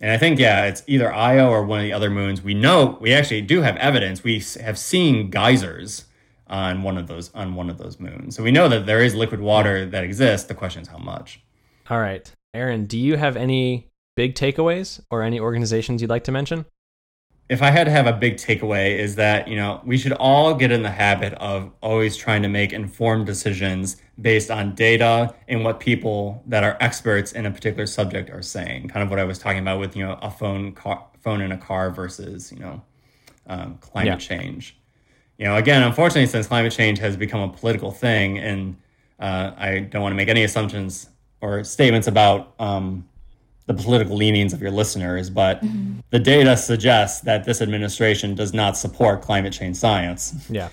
[0.00, 2.42] And I think, yeah, it's either Io or one of the other moons.
[2.42, 4.22] We know we actually do have evidence.
[4.22, 6.04] We have seen geysers
[6.48, 8.36] on one of those on one of those moons.
[8.36, 10.46] So we know that there is liquid water that exists.
[10.46, 11.40] The question is how much.
[11.88, 12.30] All right.
[12.52, 16.66] Aaron, do you have any big takeaways or any organizations you'd like to mention?
[17.48, 20.52] If I had to have a big takeaway is that, you know, we should all
[20.54, 25.62] get in the habit of always trying to make informed decisions based on data and
[25.62, 28.88] what people that are experts in a particular subject are saying.
[28.88, 31.52] Kind of what I was talking about with, you know, a phone car, phone in
[31.52, 32.82] a car versus, you know,
[33.46, 34.38] um, climate Yeah.
[34.38, 34.76] change.
[35.38, 38.76] You know, again, unfortunately, since climate change has become a political thing, and
[39.20, 43.06] uh, I don't want to make any assumptions or statements about um,
[43.66, 45.62] the political leanings of your listeners, but
[46.10, 50.48] the data suggests that this administration does not support climate change science.
[50.48, 50.68] Yeah.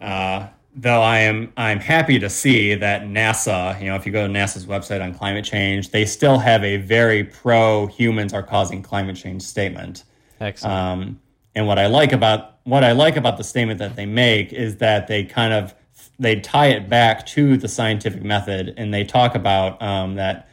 [0.00, 4.26] Uh, though I am I'm happy to see that NASA, you know, if you go
[4.26, 8.82] to NASA's website on climate change, they still have a very pro humans are causing
[8.82, 10.04] climate change statement.
[10.40, 10.74] Excellent.
[10.74, 11.20] Um,
[11.54, 14.76] and what I like about what I like about the statement that they make is
[14.76, 15.74] that they kind of
[16.18, 20.48] they tie it back to the scientific method, and they talk about um, that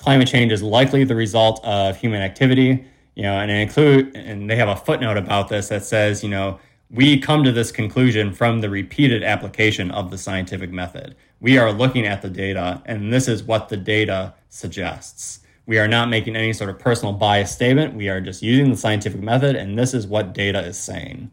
[0.00, 2.84] climate change is likely the result of human activity.
[3.16, 6.58] You know, and include and they have a footnote about this that says, you know,
[6.90, 11.16] we come to this conclusion from the repeated application of the scientific method.
[11.40, 15.40] We are looking at the data, and this is what the data suggests.
[15.66, 17.94] We are not making any sort of personal bias statement.
[17.94, 21.30] We are just using the scientific method, and this is what data is saying.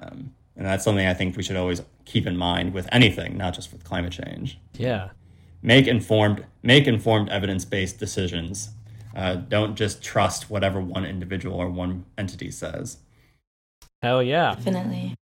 [0.00, 3.54] Um, and that's something I think we should always keep in mind with anything, not
[3.54, 4.58] just with climate change.
[4.74, 5.10] yeah.
[5.66, 8.70] Make informed, make informed evidence-based decisions.
[9.16, 12.98] Uh, don't just trust whatever one individual or one entity says.
[14.00, 14.54] Hell yeah.
[14.54, 15.16] Definitely.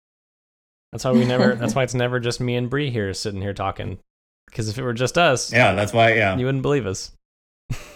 [0.91, 1.55] That's why we never.
[1.59, 3.99] that's why it's never just me and Bree here sitting here talking.
[4.47, 6.13] Because if it were just us, Yeah, that's why.
[6.15, 7.11] Yeah, you wouldn't believe us.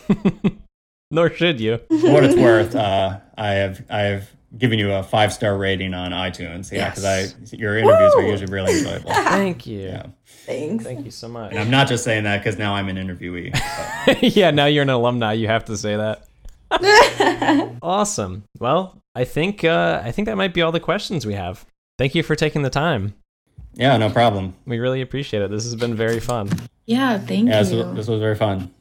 [1.11, 1.79] Nor should you.
[1.89, 5.93] for what it's worth, uh, I have I have given you a five star rating
[5.93, 6.71] on iTunes.
[6.71, 7.35] Yeah, because Yes.
[7.53, 9.11] I your interviews are usually really enjoyable.
[9.11, 9.79] Thank you.
[9.81, 10.05] Yeah.
[10.47, 10.85] Thanks.
[10.85, 11.51] Thank you so much.
[11.51, 13.51] And I'm not just saying that because now I'm an interviewee.
[14.35, 15.33] yeah, now you're an alumni.
[15.33, 16.23] You have to say that.
[17.81, 18.45] awesome.
[18.57, 21.65] Well, I think uh, I think that might be all the questions we have.
[21.97, 23.13] Thank you for taking the time.
[23.73, 24.55] Yeah, no problem.
[24.65, 25.51] We really appreciate it.
[25.51, 26.49] This has been very fun.
[26.85, 27.83] Yeah, thank Yeah, this you.
[27.83, 28.71] was, this was very fun.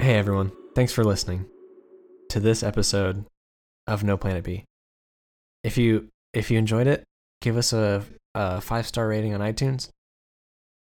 [0.00, 1.46] Hey everyone, thanks for listening
[2.28, 3.24] to this episode
[3.86, 4.64] of No Planet B.
[5.64, 7.02] If you if you enjoyed it,
[7.40, 8.04] give us a,
[8.34, 9.88] a five star rating on iTunes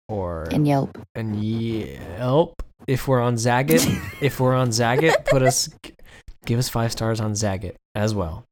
[0.08, 0.98] or And Yelp.
[1.16, 2.64] and Yelp.
[2.88, 3.86] If we're on Zagat,
[4.22, 5.70] if we're on Zagat, put us
[6.46, 8.46] give us five stars on Zagat as well.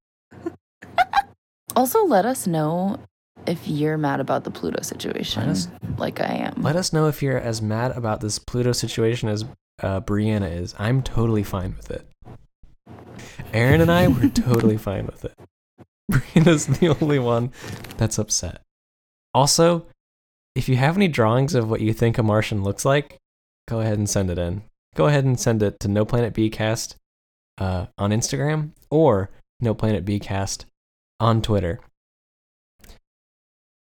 [1.75, 2.99] Also, let us know
[3.45, 5.67] if you're mad about the Pluto situation, us-
[5.97, 6.61] like I am.
[6.63, 9.45] Let us know if you're as mad about this Pluto situation as
[9.81, 10.73] uh, Brianna is.
[10.79, 12.05] I'm totally fine with it.
[13.53, 15.33] Aaron and I were totally fine with it.
[16.11, 17.51] Brianna's the only one
[17.97, 18.61] that's upset.
[19.33, 19.85] Also,
[20.55, 23.17] if you have any drawings of what you think a Martian looks like,
[23.67, 24.63] go ahead and send it in.
[24.95, 26.95] Go ahead and send it to No Planet Bcast
[27.59, 29.29] uh, on Instagram or
[29.59, 30.65] No Planet Bcast
[31.19, 31.79] on Twitter.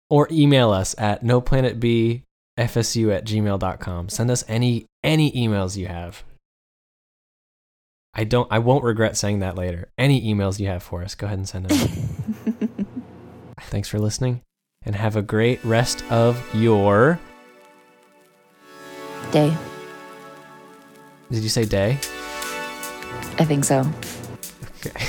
[0.09, 2.23] Or email us at noplanetbfsu
[2.57, 4.09] at gmail.com.
[4.09, 6.23] Send us any any emails you have.
[8.13, 9.89] I don't I won't regret saying that later.
[9.97, 11.77] Any emails you have for us, go ahead and send them.
[13.61, 14.41] Thanks for listening
[14.83, 17.19] and have a great rest of your
[19.31, 19.55] Day.
[21.31, 21.91] Did you say day?
[23.39, 23.89] I think so.
[24.85, 24.99] Okay.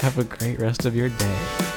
[0.00, 1.67] have a great rest of your day.